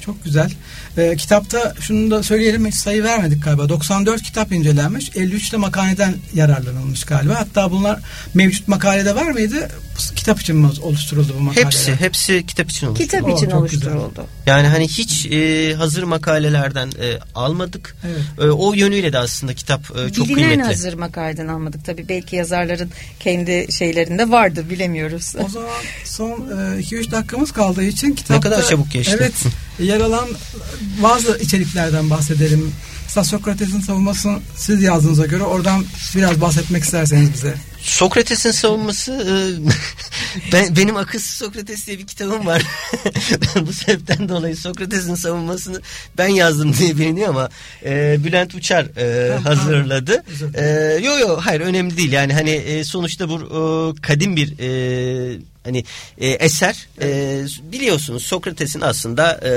Çok 0.00 0.24
güzel. 0.24 0.50
E, 0.98 1.16
kitapta 1.16 1.74
şunu 1.80 2.10
da 2.10 2.22
söyleyelim 2.22 2.66
hiç 2.66 2.74
sayı 2.74 3.04
vermedik 3.04 3.44
galiba. 3.44 3.68
94 3.68 4.22
kitap 4.22 4.52
incelenmiş. 4.52 5.10
53 5.16 5.52
de 5.52 5.56
makaleden 5.56 6.14
yararlanılmış 6.34 7.04
galiba. 7.04 7.34
Hatta 7.34 7.70
bunlar 7.70 8.00
mevcut 8.34 8.68
makalede 8.68 9.14
var 9.14 9.30
mıydı? 9.30 9.68
Kitap 10.16 10.40
için 10.40 10.56
mi 10.56 10.68
oluşturuldu 10.82 11.34
bu 11.38 11.42
makaleler? 11.42 11.66
Hepsi, 11.66 11.94
hepsi 11.96 12.46
kitap 12.46 12.70
için 12.70 12.86
oluşturuldu. 12.86 13.10
Kitap 13.12 13.38
için 13.38 13.50
o, 13.50 13.58
oluşturuldu. 13.58 14.08
Güzel. 14.08 14.24
Yani 14.46 14.66
hani 14.68 14.88
hiç 14.88 15.26
e, 15.26 15.74
hazır 15.74 16.02
makalelerden 16.02 16.86
e, 16.88 17.18
almadık. 17.34 17.96
Evet. 18.06 18.48
E, 18.48 18.50
o 18.50 18.74
yönüyle 18.74 19.12
de 19.12 19.18
aslında 19.18 19.54
kitap 19.54 19.80
e, 19.80 20.12
çok 20.12 20.28
Bilinen 20.28 20.48
kıymetli. 20.48 20.62
hazır 20.62 20.94
makaleden 20.94 21.48
almadık. 21.48 21.84
Tabii 21.84 22.08
belki 22.08 22.36
yazarların 22.36 22.90
kendi 23.20 23.72
şeylerinde 23.72 24.30
vardı 24.30 24.64
bilemiyoruz. 24.70 25.34
O 25.44 25.48
zaman 25.48 25.70
son 26.04 26.30
2-3 26.30 27.08
e, 27.08 27.10
dakikamız 27.10 27.52
kaldığı 27.52 27.84
için 27.84 28.14
kitapta... 28.14 28.34
Ne 28.34 28.40
kadar 28.40 28.68
çabuk 28.68 28.90
geçti. 28.92 29.16
Evet. 29.20 29.34
yer 29.78 30.00
alan 30.00 30.28
bazı 31.02 31.38
içeriklerden 31.38 32.10
bahsedelim. 32.10 32.72
Mesela 33.04 33.24
Sokrates'in 33.24 33.80
savunmasını 33.80 34.38
siz 34.56 34.82
yazdığınıza 34.82 35.26
göre 35.26 35.42
oradan 35.42 35.84
biraz 36.14 36.40
bahsetmek 36.40 36.84
isterseniz 36.84 37.32
bize. 37.32 37.54
Sokrates'in 37.80 38.50
savunması 38.50 39.12
e, 39.12 39.34
ben, 40.52 40.76
benim 40.76 40.96
Akılsız 40.96 41.30
Sokrates 41.30 41.86
diye 41.86 41.98
bir 41.98 42.06
kitabım 42.06 42.46
var. 42.46 42.62
Bu 43.66 43.72
sebepten 43.72 44.28
dolayı 44.28 44.56
Sokrates'in 44.56 45.14
savunmasını 45.14 45.80
ben 46.18 46.28
yazdım 46.28 46.74
diye 46.76 46.96
biliniyor 46.96 47.28
ama 47.28 47.48
e, 47.84 48.24
Bülent 48.24 48.54
Uçar 48.54 48.86
e, 48.96 49.36
hazırladı. 49.38 50.24
E, 50.54 50.64
yo 51.02 51.18
yo 51.18 51.38
hayır 51.40 51.60
önemli 51.60 51.96
değil 51.96 52.12
yani 52.12 52.32
hani 52.32 52.50
e, 52.50 52.84
sonuçta 52.84 53.28
bu 53.28 53.36
e, 53.36 54.00
kadim 54.02 54.36
bir 54.36 54.58
e, 54.58 55.38
hani 55.64 55.84
e, 56.18 56.28
eser 56.28 56.86
e, 57.02 57.40
biliyorsunuz 57.72 58.22
Sokrates'in 58.22 58.80
aslında 58.80 59.40
e, 59.44 59.52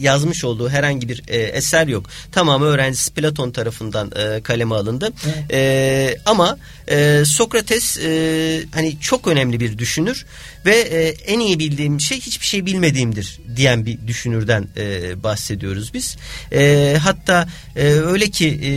yazmış 0.00 0.44
olduğu 0.44 0.68
herhangi 0.68 1.08
bir 1.08 1.22
e, 1.28 1.36
eser 1.36 1.86
yok. 1.86 2.06
Tamamı 2.32 2.64
öğrencisi 2.64 3.12
Platon 3.12 3.50
tarafından 3.50 4.12
e, 4.16 4.42
kaleme 4.42 4.74
alındı. 4.74 5.12
Evet. 5.26 5.52
E, 5.52 6.20
ama 6.26 6.58
e, 6.90 7.22
Sokrates 7.26 7.98
e, 7.98 8.60
hani 8.74 9.00
çok 9.00 9.26
önemli 9.26 9.60
bir 9.60 9.78
düşünür 9.78 10.26
ve 10.66 10.76
e, 10.76 11.08
en 11.08 11.40
iyi 11.40 11.58
bildiğim 11.58 12.00
şey 12.00 12.20
hiçbir 12.20 12.46
şey 12.46 12.66
bilmediğimdir 12.66 13.40
diyen 13.56 13.86
bir 13.86 14.06
düşünürden 14.06 14.68
e, 14.76 15.22
bahsediyoruz 15.22 15.94
biz. 15.94 16.16
E, 16.52 16.96
hatta 17.02 17.48
e, 17.76 17.84
öyle 17.84 18.30
ki 18.30 18.60
e, 18.64 18.70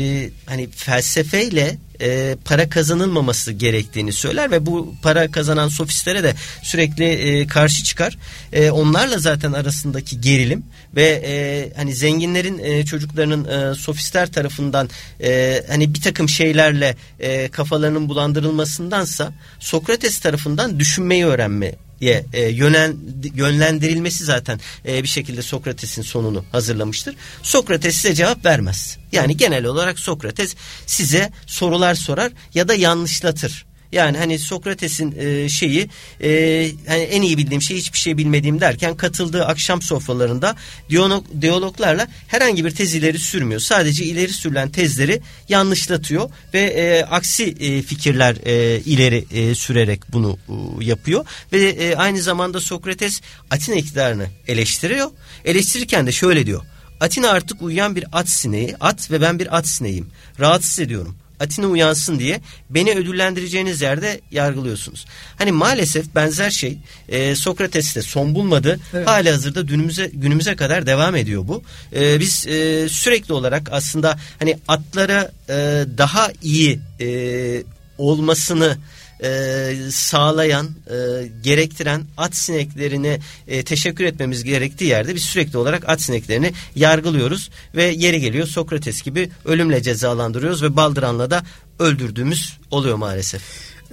hani 0.50 0.70
felsefeyle 0.70 1.78
e, 2.02 2.36
para 2.46 2.70
kazanılmaması 2.70 3.52
gerektiğini 3.52 4.14
söyler 4.14 4.52
ve 4.52 4.66
bu 4.66 4.96
para 5.02 5.32
kazanan 5.32 5.68
sofistlere 5.68 6.24
de 6.24 6.34
sürekli 6.64 7.06
e, 7.06 7.48
karşı 7.48 7.84
çıkar. 7.84 8.18
E, 8.54 8.72
onlarla 8.72 9.20
zaten 9.20 9.54
arasındaki 9.54 10.22
gerilim 10.22 10.64
ve 10.96 11.24
e, 11.26 11.70
hani 11.76 11.96
zenginlerin 11.96 12.60
e, 12.60 12.86
çocuklarının 12.86 13.46
e, 13.46 13.76
sofistler 13.76 14.32
tarafından 14.32 14.90
e, 15.24 15.64
hani 15.70 15.94
bir 15.94 16.02
takım 16.02 16.30
şeylerle 16.30 16.96
e, 17.20 17.48
kafalarının 17.48 18.10
bulandırılmasındansa 18.10 19.34
Sokrates 19.60 20.20
tarafından 20.20 20.80
düşünmeyi 20.80 21.26
öğrenme 21.26 21.76
ye 22.02 22.26
e, 22.34 22.42
yönel, 22.42 22.96
yönlendirilmesi 23.36 24.24
zaten 24.24 24.60
e, 24.88 25.04
bir 25.04 25.08
şekilde 25.08 25.42
Sokrates'in 25.42 26.02
sonunu 26.02 26.46
hazırlamıştır. 26.52 27.16
Sokrates 27.44 27.96
size 27.96 28.14
cevap 28.14 28.46
vermez. 28.46 28.98
Yani 29.12 29.38
genel 29.38 29.66
olarak 29.66 30.00
Sokrates 30.00 30.56
size 30.86 31.32
sorular 31.48 31.96
sorar 31.96 32.32
ya 32.54 32.68
da 32.68 32.74
yanlışlatır. 32.74 33.66
Yani 33.92 34.18
hani 34.18 34.40
Sokrates'in 34.40 35.16
e, 35.20 35.50
şeyi 35.50 35.90
e, 36.20 36.30
yani 36.30 37.02
en 37.02 37.22
iyi 37.22 37.38
bildiğim 37.38 37.62
şey 37.62 37.78
hiçbir 37.78 37.98
şey 37.98 38.18
bilmediğim 38.18 38.62
derken 38.62 38.98
katıldığı 38.98 39.46
akşam 39.46 39.82
sofralarında 39.82 40.56
diyalog, 40.90 41.26
diyaloglarla 41.42 42.08
herhangi 42.28 42.66
bir 42.66 42.72
tez 42.72 42.96
ileri 42.96 43.20
sürmüyor. 43.20 43.62
Sadece 43.62 44.06
ileri 44.06 44.34
sürülen 44.34 44.70
tezleri 44.70 45.22
yanlışlatıyor 45.50 46.30
ve 46.54 46.60
e, 46.62 47.04
aksi 47.04 47.44
e, 47.44 47.82
fikirler 47.82 48.36
e, 48.46 48.80
ileri 48.80 49.26
e, 49.32 49.56
sürerek 49.56 50.02
bunu 50.12 50.38
e, 50.50 50.86
yapıyor. 50.86 51.26
Ve 51.54 51.70
e, 51.70 51.96
aynı 51.96 52.22
zamanda 52.22 52.60
Sokrates 52.60 53.22
Atina 53.50 53.76
iktidarını 53.76 54.28
eleştiriyor. 54.48 55.10
Eleştirirken 55.46 56.08
de 56.08 56.12
şöyle 56.12 56.46
diyor. 56.46 56.62
Atina 57.00 57.30
artık 57.30 57.62
uyuyan 57.62 57.96
bir 57.96 58.06
at 58.12 58.30
sineği, 58.30 58.76
at 58.80 59.12
ve 59.12 59.22
ben 59.22 59.40
bir 59.40 59.58
at 59.58 59.68
sineğim. 59.68 60.08
Rahatsız 60.40 60.80
ediyorum. 60.80 61.21
Atina 61.42 61.68
uyansın 61.68 62.20
diye 62.20 62.42
beni 62.70 62.92
ödüllendireceğiniz 62.92 63.82
yerde 63.82 64.22
yargılıyorsunuz. 64.32 65.06
Hani 65.38 65.52
maalesef 65.52 66.16
benzer 66.16 66.50
şey 66.50 66.78
e, 67.10 67.36
Sokrates'te 67.36 68.02
son 68.02 68.36
bulmadı. 68.36 68.80
Evet. 68.94 69.08
Hali 69.08 69.32
hazırda 69.32 69.62
günümüze, 69.62 70.10
günümüze 70.14 70.56
kadar 70.56 70.86
devam 70.86 71.16
ediyor 71.16 71.48
bu. 71.48 71.64
E, 71.96 72.20
biz 72.20 72.48
e, 72.48 72.90
sürekli 72.90 73.34
olarak 73.34 73.70
aslında 73.72 74.20
hani 74.40 74.58
atlara 74.68 75.32
e, 75.50 75.54
daha 75.98 76.32
iyi 76.44 76.80
e, 77.02 77.64
olmasını 77.98 78.78
e, 79.24 79.74
sağlayan, 79.92 80.66
e, 80.66 80.96
gerektiren 81.44 82.04
at 82.18 82.36
sineklerine 82.36 83.20
e, 83.48 83.64
teşekkür 83.64 84.04
etmemiz 84.04 84.44
gerektiği 84.44 84.86
yerde 84.86 85.16
biz 85.16 85.24
sürekli 85.24 85.58
olarak 85.58 85.90
at 85.90 86.02
sineklerini 86.02 86.54
yargılıyoruz 86.76 87.50
ve 87.76 87.84
yeri 87.84 88.22
geliyor 88.22 88.48
Sokrates 88.48 89.02
gibi 89.02 89.30
ölümle 89.46 89.84
cezalandırıyoruz 89.84 90.64
ve 90.64 90.76
Baldıran'la 90.76 91.32
da 91.32 91.44
öldürdüğümüz 91.80 92.58
oluyor 92.72 92.96
maalesef. 92.96 93.42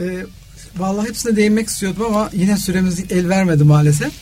E, 0.01 0.27
vallahi 0.77 1.09
hepsine 1.09 1.37
değinmek 1.37 1.69
istiyordum 1.69 2.07
ama 2.07 2.31
yine 2.33 2.57
süremiz 2.57 3.05
el 3.11 3.29
vermedi 3.29 3.65
maalesef. 3.65 4.13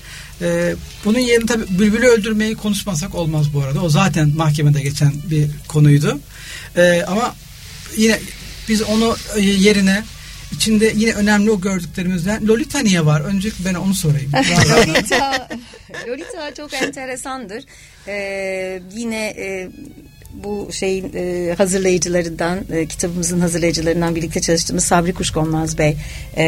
Ee, 0.43 0.75
bunun 1.05 1.19
yerine 1.19 1.47
tabi 1.47 1.65
bülbülü 1.79 2.07
öldürmeyi 2.07 2.55
konuşmasak 2.55 3.15
olmaz 3.15 3.55
bu 3.55 3.63
arada. 3.63 3.81
O 3.81 3.89
zaten 3.89 4.33
mahkemede 4.37 4.81
geçen 4.81 5.13
bir 5.31 5.47
konuydu. 5.69 6.21
Ee, 6.77 7.03
ama 7.07 7.35
yine 7.97 8.21
biz 8.69 8.83
onu 8.83 9.17
e, 9.37 9.41
yerine 9.41 10.05
İçinde 10.53 10.93
yine 10.97 11.13
önemli 11.13 11.51
o 11.51 11.61
gördüklerimizden. 11.61 12.47
Lolita 12.47 12.79
niye 12.79 13.07
var? 13.07 13.21
Öncelikle 13.21 13.65
ben 13.65 13.75
onu 13.75 13.95
sorayım. 13.95 14.33
Lolita, 14.89 15.49
Lolita 16.09 16.55
çok 16.55 16.75
enteresandır. 16.75 17.65
Ee, 18.09 18.83
yine 18.93 19.27
e, 19.27 19.71
bu 20.45 20.69
şeyin 20.73 21.13
e, 21.15 21.55
hazırlayıcılarından 21.59 22.59
e, 22.73 22.87
kitabımızın 22.87 23.41
hazırlayıcılarından 23.41 24.15
birlikte 24.15 24.41
çalıştığımız 24.41 24.85
Sabri 24.85 25.15
Kuşkonmaz 25.15 25.79
Bey 25.79 25.97
e, 26.37 26.45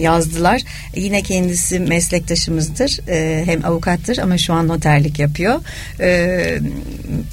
yazdılar. 0.00 0.62
Yine 0.96 1.22
kendisi 1.22 1.80
meslektaşımızdır. 1.80 3.08
E, 3.08 3.42
hem 3.46 3.64
avukattır 3.64 4.18
ama 4.18 4.38
şu 4.38 4.52
an 4.52 4.68
noterlik 4.68 5.18
yapıyor. 5.18 5.60
E, 6.00 6.60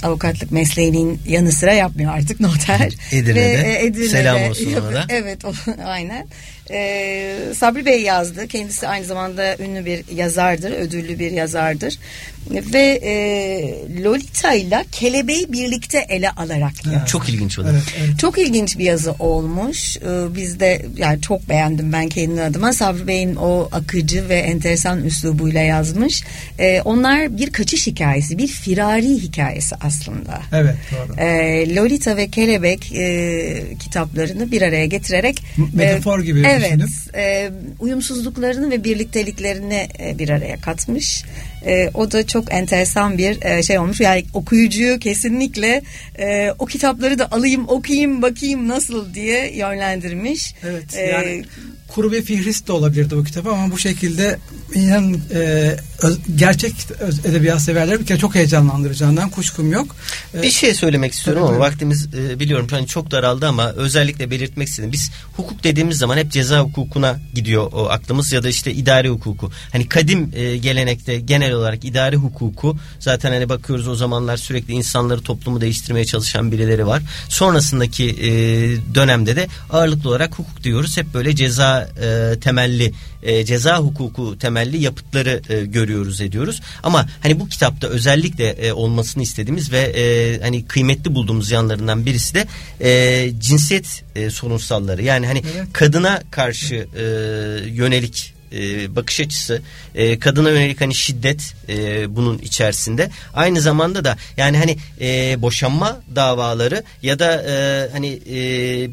avukatlık 0.03 0.51
mesleğinin 0.51 1.19
yanı 1.27 1.51
sıra 1.51 1.73
yapmıyor 1.73 2.13
artık 2.13 2.39
noter. 2.39 2.93
Edirne'de. 3.11 3.35
Ve, 3.35 3.79
e, 3.79 3.85
Edirne'de 3.85 4.09
Selam 4.09 4.49
olsun 4.49 4.73
ona 4.73 4.93
da. 4.93 5.05
Evet 5.09 5.45
o, 5.45 5.51
aynen. 5.85 6.27
E, 6.71 7.35
Sabri 7.55 7.85
Bey 7.85 8.01
yazdı. 8.01 8.47
Kendisi 8.47 8.87
aynı 8.87 9.05
zamanda 9.05 9.57
ünlü 9.57 9.85
bir 9.85 10.15
yazardır, 10.15 10.71
ödüllü 10.71 11.19
bir 11.19 11.31
yazardır. 11.31 11.97
Ve 12.49 12.99
e, 13.03 13.13
Lolita 14.03 14.53
ile 14.53 14.85
Kelebeği 14.91 15.51
birlikte 15.53 16.05
ele 16.09 16.29
alarak 16.29 16.85
yazdı. 16.85 17.03
Çok 17.07 17.29
ilginç 17.29 17.59
oldu. 17.59 17.67
Evet, 17.71 17.83
evet. 17.99 18.19
Çok 18.19 18.37
ilginç 18.37 18.77
bir 18.77 18.83
yazı 18.83 19.11
olmuş. 19.19 19.97
Ee, 19.97 20.35
Biz 20.35 20.59
de 20.59 20.85
yani 20.97 21.21
çok 21.21 21.49
beğendim 21.49 21.93
ben 21.93 22.09
kendi 22.09 22.41
adıma. 22.41 22.73
Sabri 22.73 23.07
Bey'in 23.07 23.35
o 23.35 23.69
akıcı 23.71 24.29
ve 24.29 24.35
enteresan 24.35 25.03
üslubuyla 25.03 25.61
yazmış. 25.61 26.23
Ee, 26.59 26.81
Onlar 26.85 27.37
bir 27.37 27.49
kaçış 27.49 27.87
hikayesi, 27.87 28.37
bir 28.37 28.47
firari 28.47 29.07
hikayesi 29.09 29.75
aslında. 29.81 30.41
Evet 30.53 30.75
doğru. 30.91 31.19
Ee, 31.19 31.75
Lolita 31.75 32.17
ve 32.17 32.29
Kelebek 32.29 32.91
e, 32.95 33.63
kitaplarını 33.79 34.51
bir 34.51 34.61
araya 34.61 34.85
getirerek 34.85 35.43
M- 35.57 35.65
metafor 35.73 36.19
gibi 36.23 36.39
evet, 36.47 36.58
düşünüp. 36.61 37.15
e, 37.15 37.51
uyumsuzluklarını 37.79 38.71
ve 38.71 38.83
birlikteliklerini 38.83 39.87
e, 39.99 40.19
bir 40.19 40.29
araya 40.29 40.57
katmış. 40.61 41.23
E, 41.65 41.89
o 41.93 42.11
da 42.11 42.27
çok 42.27 42.53
enteresan 42.53 43.17
bir 43.17 43.41
e, 43.41 43.63
şey 43.63 43.79
olmuş. 43.79 43.99
Yani 43.99 44.23
okuyucuyu 44.33 44.99
kesinlikle 44.99 45.81
e, 46.19 46.51
o 46.59 46.65
kitapları 46.65 47.19
da 47.19 47.31
alayım, 47.31 47.65
okuyayım, 47.67 48.21
bakayım 48.21 48.67
nasıl 48.67 49.13
diye 49.13 49.57
yönlendirmiş. 49.57 50.55
Evet 50.63 50.97
E, 50.97 51.01
yani 51.01 51.43
kuru 51.89 52.11
bir 52.11 52.21
fihrist 52.23 52.67
de 52.67 52.71
olabilirdi 52.71 53.17
bu 53.17 53.23
kitap 53.23 53.47
ama 53.47 53.71
bu 53.71 53.77
şekilde 53.79 54.39
inan 54.75 55.13
e, 55.33 55.75
öz- 56.01 56.17
gerçek 56.35 56.73
öz- 56.99 57.25
edebiyat 57.25 57.61
severler 57.61 57.99
bir 57.99 58.05
kere 58.05 58.17
çok 58.17 58.35
heyecanlandıracağından 58.35 59.29
kuşkum 59.29 59.71
yok. 59.71 59.95
E, 60.33 60.41
Bir 60.41 60.51
şey 60.51 60.73
söylemek 60.73 61.13
istiyorum 61.13 61.43
ama 61.43 61.59
vaktimiz 61.59 62.07
e, 62.13 62.39
biliyorum 62.39 62.67
hani 62.71 62.87
çok 62.87 63.11
daraldı 63.11 63.47
ama 63.47 63.71
özellikle 63.71 64.31
belirtmek 64.31 64.67
istedim. 64.67 64.91
Biz 64.91 65.11
hukuk 65.37 65.63
dediğimiz 65.63 65.97
zaman 65.97 66.17
hep 66.17 66.31
ceza 66.31 66.59
hukukuna 66.59 67.19
gidiyor 67.33 67.71
o 67.73 67.89
aklımız 67.89 68.31
ya 68.31 68.43
da 68.43 68.49
işte 68.49 68.71
idari 68.73 69.09
hukuku. 69.09 69.51
Hani 69.71 69.89
kadim 69.89 70.31
e, 70.35 70.57
gelenekte 70.57 71.19
genel 71.19 71.53
olarak 71.53 71.85
idari 71.85 72.15
hukuku 72.15 72.77
zaten 72.99 73.31
hani 73.31 73.49
bakıyoruz 73.49 73.87
o 73.87 73.95
zamanlar 73.95 74.37
sürekli 74.37 74.73
insanları 74.73 75.21
toplumu 75.21 75.61
değiştirmeye 75.61 76.05
çalışan 76.05 76.51
birileri 76.51 76.87
var. 76.87 77.01
Sonrasındaki 77.29 78.09
e, 78.09 78.29
dönemde 78.95 79.35
de 79.35 79.47
ağırlıklı 79.69 80.09
olarak 80.09 80.39
hukuk 80.39 80.63
diyoruz. 80.63 80.97
Hep 80.97 81.13
böyle 81.13 81.35
ceza 81.35 81.78
e, 81.81 82.39
temelli 82.39 82.93
e, 83.23 83.45
ceza 83.45 83.77
hukuku 83.77 84.37
temelli 84.39 84.83
yapıtları 84.83 85.41
e, 85.49 85.65
görüyoruz 85.65 86.21
ediyoruz. 86.21 86.61
Ama 86.83 87.05
hani 87.21 87.39
bu 87.39 87.47
kitapta 87.49 87.87
özellikle 87.87 88.49
e, 88.49 88.71
olmasını 88.73 89.23
istediğimiz 89.23 89.71
ve 89.71 89.79
e, 89.79 90.41
hani 90.41 90.65
kıymetli 90.65 91.15
bulduğumuz 91.15 91.51
yanlarından 91.51 92.05
birisi 92.05 92.35
de 92.35 92.45
e, 92.81 93.31
cinsiyet 93.39 94.03
e, 94.15 94.29
sorunsalları. 94.29 95.03
Yani 95.03 95.27
hani 95.27 95.43
Evet. 95.55 95.67
kadına 95.73 96.21
karşı 96.31 96.75
e, 96.75 97.03
yönelik 97.69 98.38
e, 98.51 98.95
bakış 98.95 99.19
açısı 99.19 99.61
e, 99.95 100.19
kadına 100.19 100.49
yönelik 100.49 100.81
hani 100.81 100.95
şiddet 100.95 101.55
e, 101.69 102.15
bunun 102.15 102.37
içerisinde. 102.37 103.09
Aynı 103.33 103.61
zamanda 103.61 104.05
da 104.05 104.17
yani 104.37 104.57
hani 104.57 104.77
e, 105.01 105.41
boşanma 105.41 106.01
davaları 106.15 106.83
ya 107.03 107.19
da 107.19 107.43
e, 107.43 107.89
hani 107.91 108.19
e, 108.29 108.39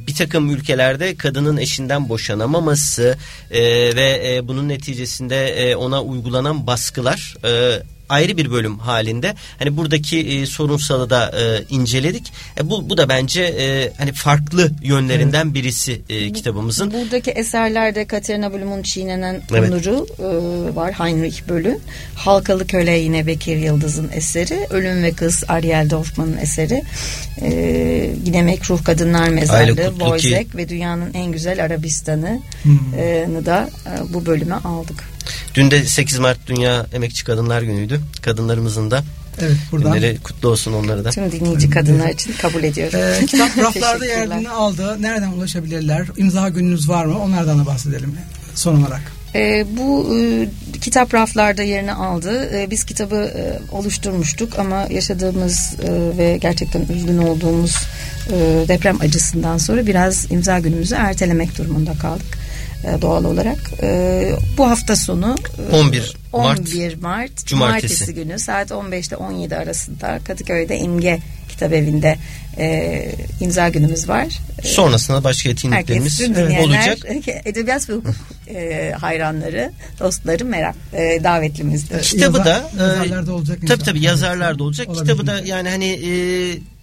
bir 0.06 0.14
takım 0.14 0.50
ülkelerde 0.50 1.14
kadının 1.14 1.56
eşinden 1.56 2.08
boşanamaması 2.08 3.16
e, 3.50 3.60
ve 3.96 4.34
e, 4.34 4.48
bunun 4.48 4.68
neticesinde 4.68 5.48
e, 5.48 5.76
ona 5.76 6.02
uygulanan 6.02 6.66
baskılar 6.66 7.34
e, 7.44 7.82
ayrı 8.08 8.36
bir 8.36 8.50
bölüm 8.50 8.78
halinde 8.78 9.34
hani 9.58 9.76
buradaki 9.76 10.18
e, 10.20 10.46
sorunsalı 10.46 11.10
da 11.10 11.30
e, 11.40 11.64
inceledik. 11.70 12.32
E, 12.60 12.70
bu 12.70 12.90
bu 12.90 12.96
da 12.96 13.08
bence 13.08 13.42
e, 13.42 13.92
hani 13.98 14.12
farklı 14.12 14.70
yönlerinden 14.82 15.54
birisi 15.54 16.00
e, 16.08 16.32
kitabımızın. 16.32 16.90
Buradaki 16.92 17.30
eserlerde 17.30 18.04
Katerina 18.06 18.52
Blum'un 18.52 18.82
çiğnenen 18.82 19.42
Evet. 19.50 19.70
onuru 19.70 20.06
e, 20.18 20.76
var 20.76 20.92
Heinrich 20.92 21.48
Böll'ün. 21.48 21.80
Halkalı 22.14 22.66
Köle 22.66 22.90
yine 22.92 23.26
Bekir 23.26 23.56
Yıldız'ın 23.56 24.10
eseri. 24.14 24.66
Ölüm 24.70 25.02
ve 25.02 25.12
Kız 25.12 25.44
Ariel 25.48 25.90
Dorfman'ın 25.90 26.36
eseri. 26.36 26.82
E, 27.42 27.50
yine 28.24 28.42
Mekruh 28.42 28.84
Kadınlar 28.84 29.28
Mezarlığı. 29.28 29.90
Wojciech 29.98 30.56
ve 30.56 30.68
Dünyanın 30.68 31.14
En 31.14 31.32
Güzel 31.32 31.64
Arabistan'ı 31.64 32.40
Hmm. 32.62 32.78
e, 32.98 33.26
da 33.46 33.70
e, 33.86 34.14
bu 34.14 34.26
bölüme 34.26 34.54
aldık. 34.54 35.15
Dün 35.54 35.70
de 35.70 35.84
8 35.84 36.18
Mart 36.18 36.38
Dünya 36.46 36.86
Emekçi 36.92 37.24
Kadınlar 37.24 37.62
Günü'ydü. 37.62 38.00
Kadınlarımızın 38.22 38.90
da 38.90 39.04
evet 39.40 39.56
buradan. 39.72 39.92
günleri 39.92 40.18
kutlu 40.22 40.48
olsun 40.48 40.72
onları 40.72 41.04
da. 41.04 41.10
Tüm 41.10 41.32
dinleyici 41.32 41.70
kadınlar 41.70 42.08
için 42.08 42.32
kabul 42.32 42.62
ediyorum. 42.62 43.00
E, 43.22 43.26
kitap 43.26 43.58
raflarda 43.58 44.06
yerini 44.06 44.48
aldı. 44.48 45.02
Nereden 45.02 45.32
ulaşabilirler? 45.32 46.06
İmza 46.16 46.48
gününüz 46.48 46.88
var 46.88 47.04
mı? 47.04 47.18
Onlardan 47.18 47.58
da 47.58 47.66
bahsedelim 47.66 48.14
son 48.54 48.82
olarak. 48.82 49.02
E, 49.34 49.66
bu 49.76 50.16
e, 50.18 50.48
kitap 50.80 51.14
raflarda 51.14 51.62
yerini 51.62 51.92
aldı. 51.92 52.50
E, 52.54 52.70
biz 52.70 52.84
kitabı 52.84 53.16
e, 53.16 53.74
oluşturmuştuk 53.74 54.58
ama 54.58 54.86
yaşadığımız 54.90 55.74
e, 55.82 56.18
ve 56.18 56.36
gerçekten 56.36 56.80
üzgün 56.80 57.18
olduğumuz 57.18 57.76
e, 58.28 58.68
deprem 58.68 59.00
acısından 59.00 59.58
sonra 59.58 59.86
biraz 59.86 60.32
imza 60.32 60.58
günümüzü 60.58 60.94
ertelemek 60.94 61.58
durumunda 61.58 61.92
kaldık 61.92 62.45
doğal 63.02 63.24
olarak. 63.24 63.58
E, 63.82 64.32
bu 64.58 64.70
hafta 64.70 64.96
sonu 64.96 65.36
e, 65.72 65.76
11 65.76 66.16
Mart 66.32 66.58
11 66.60 66.96
Mart 66.96 67.46
Cumartesi. 67.46 67.46
Cumartesi 67.46 68.14
günü 68.14 68.38
saat 68.38 68.72
15 68.72 69.08
ile 69.08 69.16
17 69.16 69.56
arasında 69.56 70.18
Kadıköy'de 70.24 70.78
İmge 70.78 71.18
Kitap 71.48 71.72
Evi'nde 71.72 72.18
e, 72.58 73.12
imza 73.40 73.68
günümüz 73.68 74.08
var. 74.08 74.26
E, 74.62 74.68
Sonrasında 74.68 75.24
başka 75.24 75.48
etkinliklerimiz 75.50 76.20
olacak. 76.60 76.98
edebiyat 77.44 77.88
ve 77.90 77.94
hukuk 77.94 78.14
e, 78.48 78.92
hayranları, 79.00 79.72
dostları 80.00 80.44
merak 80.44 80.74
e, 80.92 81.24
davetlimizdir. 81.24 82.02
Kitabı 82.02 82.38
da 82.44 82.70
Yazar- 82.78 82.98
yazarlar 82.98 83.26
da 83.26 83.32
olacak 83.32 83.58
Tabii 83.68 83.82
tabii 83.82 84.02
yazarlar 84.02 84.58
da 84.58 84.64
olacak. 84.64 84.88
Olabilir. 84.88 85.04
Kitabı 85.04 85.26
da 85.26 85.40
yani 85.44 85.68
hani 85.68 85.86
e, 85.86 86.10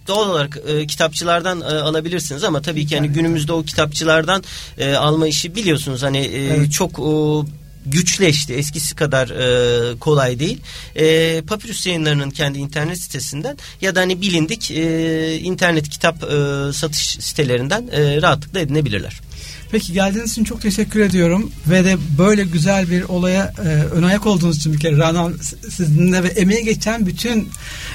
doğal 0.08 0.28
olarak 0.30 0.58
e, 0.66 0.86
kitapçılardan 0.86 1.60
e, 1.60 1.64
alabilirsiniz 1.64 2.44
ama 2.44 2.62
tabii 2.62 2.86
ki 2.86 2.96
hani 2.96 3.08
günümüzde 3.08 3.52
o 3.52 3.62
kitapçılardan 3.62 4.44
e, 4.78 4.94
alma 4.94 5.26
işi 5.28 5.54
biliyorsunuz 5.54 6.02
hani 6.02 6.18
e, 6.18 6.44
Evet. 6.46 6.72
çok 6.72 6.98
o 6.98 7.46
güçleşti. 7.86 8.54
Eskisi 8.54 8.94
kadar 8.94 9.28
e, 9.28 9.98
kolay 9.98 10.38
değil. 10.38 10.60
E, 10.96 11.42
Papyrus 11.42 11.86
yayınlarının 11.86 12.30
kendi 12.30 12.58
internet 12.58 12.98
sitesinden 12.98 13.58
ya 13.80 13.94
da 13.94 14.00
hani 14.00 14.20
bilindik 14.20 14.70
e, 14.70 15.38
internet 15.38 15.88
kitap 15.88 16.22
e, 16.24 16.72
satış 16.72 17.06
sitelerinden 17.20 17.88
e, 17.92 18.22
rahatlıkla 18.22 18.60
edinebilirler. 18.60 19.20
Peki 19.74 19.92
geldiğiniz 19.92 20.30
için 20.32 20.44
çok 20.44 20.60
teşekkür 20.60 21.00
ediyorum 21.00 21.50
ve 21.66 21.84
de 21.84 21.96
böyle 22.18 22.44
güzel 22.44 22.90
bir 22.90 23.02
olaya 23.02 23.52
e, 23.58 23.68
ön 23.68 24.02
ayak 24.02 24.26
olduğunuz 24.26 24.56
için 24.56 24.72
bir 24.72 24.80
kere 24.80 24.98
Rana 24.98 25.30
sizinle 25.70 26.22
ve 26.22 26.28
emeği 26.28 26.64
geçen 26.64 27.06
bütün 27.06 27.48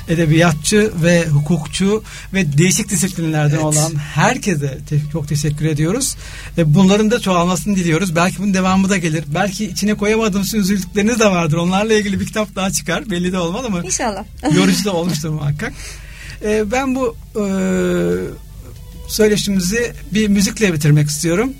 edebiyatçı 0.09 0.91
ve 1.03 1.27
hukukçu 1.27 2.03
ve 2.33 2.57
değişik 2.57 2.89
disiplinlerden 2.89 3.55
Evet. 3.55 3.63
olan 3.63 3.95
herkese 3.95 4.77
te- 4.89 5.01
çok 5.11 5.27
teşekkür 5.27 5.65
ediyoruz. 5.65 6.15
E, 6.57 6.73
bunların 6.73 7.11
da 7.11 7.19
çoğalmasını 7.19 7.75
diliyoruz. 7.75 8.15
Belki 8.15 8.37
bunun 8.39 8.53
devamı 8.53 8.89
da 8.89 8.97
gelir. 8.97 9.23
Belki 9.27 9.65
içine 9.65 9.93
koyamadığımız 9.93 10.53
üzüldükleriniz 10.53 11.19
de 11.19 11.25
vardır. 11.25 11.57
Onlarla 11.57 11.93
ilgili 11.93 12.19
bir 12.19 12.25
kitap 12.25 12.55
daha 12.55 12.71
çıkar. 12.71 13.09
Belli 13.09 13.31
de 13.31 13.37
olmaz 13.37 13.65
ama 13.65 13.83
İnşallah. 13.83 14.23
yorucu 14.55 14.85
da 14.85 14.93
olmuştur 14.93 15.29
muhakkak. 15.29 15.73
E, 16.43 16.71
ben 16.71 16.95
bu 16.95 17.15
e, 17.35 17.45
söyleşimizi 19.07 19.93
bir 20.13 20.27
müzikle 20.27 20.73
bitirmek 20.73 21.09
istiyorum. 21.09 21.53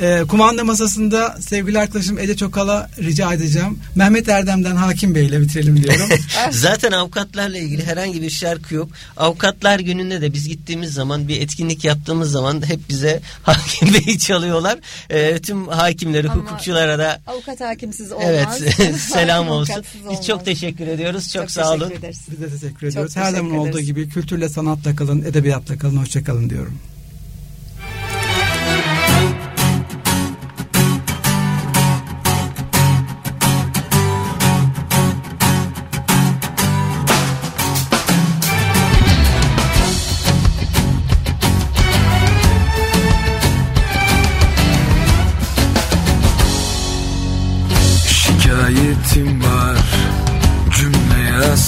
E, 0.00 0.22
kumanda 0.28 0.64
masasında 0.64 1.36
sevgili 1.40 1.78
arkadaşım 1.78 2.18
Ece 2.18 2.36
Çokal'a 2.36 2.90
rica 2.98 3.32
edeceğim. 3.32 3.78
Mehmet 3.94 4.28
Erdem'den 4.28 4.76
Hakim 4.76 5.14
Bey 5.14 5.26
ile 5.26 5.40
bitirelim 5.40 5.82
diyorum. 5.82 6.08
Zaten 6.50 6.92
avukatlarla 6.92 7.58
ilgili 7.58 7.84
herhangi 7.86 8.22
bir 8.22 8.30
şarkı 8.30 8.74
yok. 8.74 8.88
Avukatlar 9.16 9.78
gününde 9.80 10.20
de 10.20 10.32
biz 10.32 10.48
gittiğimiz 10.48 10.92
zaman 10.92 11.28
bir 11.28 11.40
etkinlik 11.40 11.84
yaptığımız 11.84 12.30
zaman 12.30 12.68
hep 12.68 12.80
bize 12.88 13.20
Hakim 13.42 13.94
Bey'i 13.94 14.18
çalıyorlar. 14.18 14.78
Ee, 15.10 15.38
tüm 15.38 15.68
hakimleri, 15.68 16.30
Ama 16.30 16.42
hukukçulara 16.42 16.98
da 16.98 17.20
Avukat 17.26 17.60
hakimsiz 17.60 18.12
olmaz. 18.12 18.26
evet 18.28 18.96
selam 19.00 19.48
olsun. 19.48 19.84
Biz 19.94 20.06
olmaz. 20.06 20.26
çok 20.26 20.44
teşekkür 20.44 20.86
ediyoruz. 20.86 21.32
Çok, 21.32 21.42
Çok 21.42 21.50
sağ 21.50 21.72
olun. 21.74 21.90
ederiz. 21.90 22.20
Biz 22.30 22.40
de 22.40 22.48
teşekkür 22.48 22.80
Çok 22.80 22.82
ediyoruz. 22.90 23.16
Her 23.16 23.30
teşekkür 23.30 23.48
zaman 23.48 23.68
olduğu 23.68 23.80
gibi 23.80 24.08
kültürle 24.08 24.48
sanatla 24.48 24.96
kalın, 24.96 25.22
edebiyatla 25.22 25.78
kalın, 25.78 25.96
hoşçakalın 25.96 26.50
diyorum. 26.50 26.78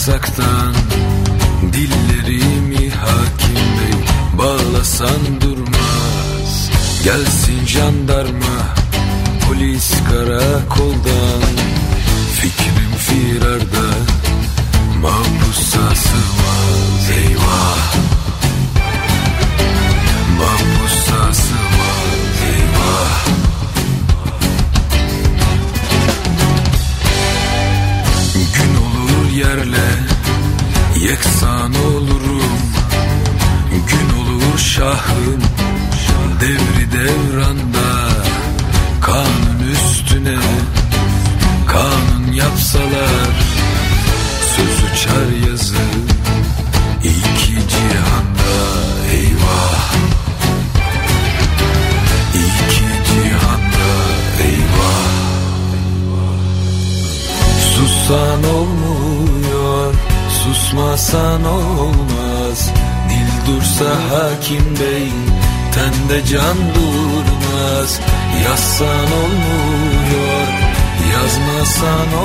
Yasaktan 0.07 0.75
Dillerimi 1.73 2.90
hakim 2.90 3.62
bey 3.77 3.99
bağlasan 4.38 5.40
durmaz. 5.40 6.71
Gelsin 7.05 7.66
jandarma 7.66 8.16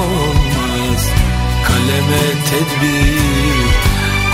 olmaz. 0.02 1.02
Kaleme 1.68 2.24
tedbir 2.50 3.72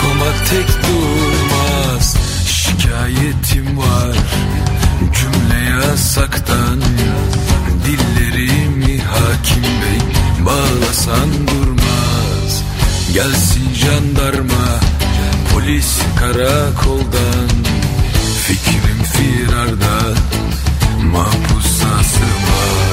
Komak 0.01 0.47
tek 0.49 0.67
durmaz. 0.67 2.15
Şikayetim 2.47 3.77
var 3.77 4.17
Cümle 4.99 5.69
yasaktan. 5.69 6.81
Dillerimi 7.85 9.01
hakim 9.01 9.63
bey 9.63 10.01
Bağlasan 10.45 11.29
durmaz. 11.47 12.63
Gelsin 13.13 13.73
jandarma 13.73 14.79
Polis 15.53 15.99
karakoldan. 16.19 17.49
Fikrim 18.47 19.03
firarda 19.03 20.13
Mahpusa 21.13 22.03
sığmaz 22.03 22.86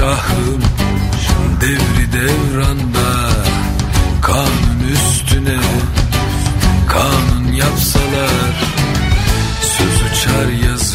şahım 0.00 0.62
Devri 1.60 2.12
devranda 2.12 3.30
Kanun 4.22 4.80
üstüne 4.92 5.60
Kanun 6.88 7.52
yapsalar 7.52 8.54
Söz 9.62 10.02
uçar 10.02 10.68
yazı 10.68 10.89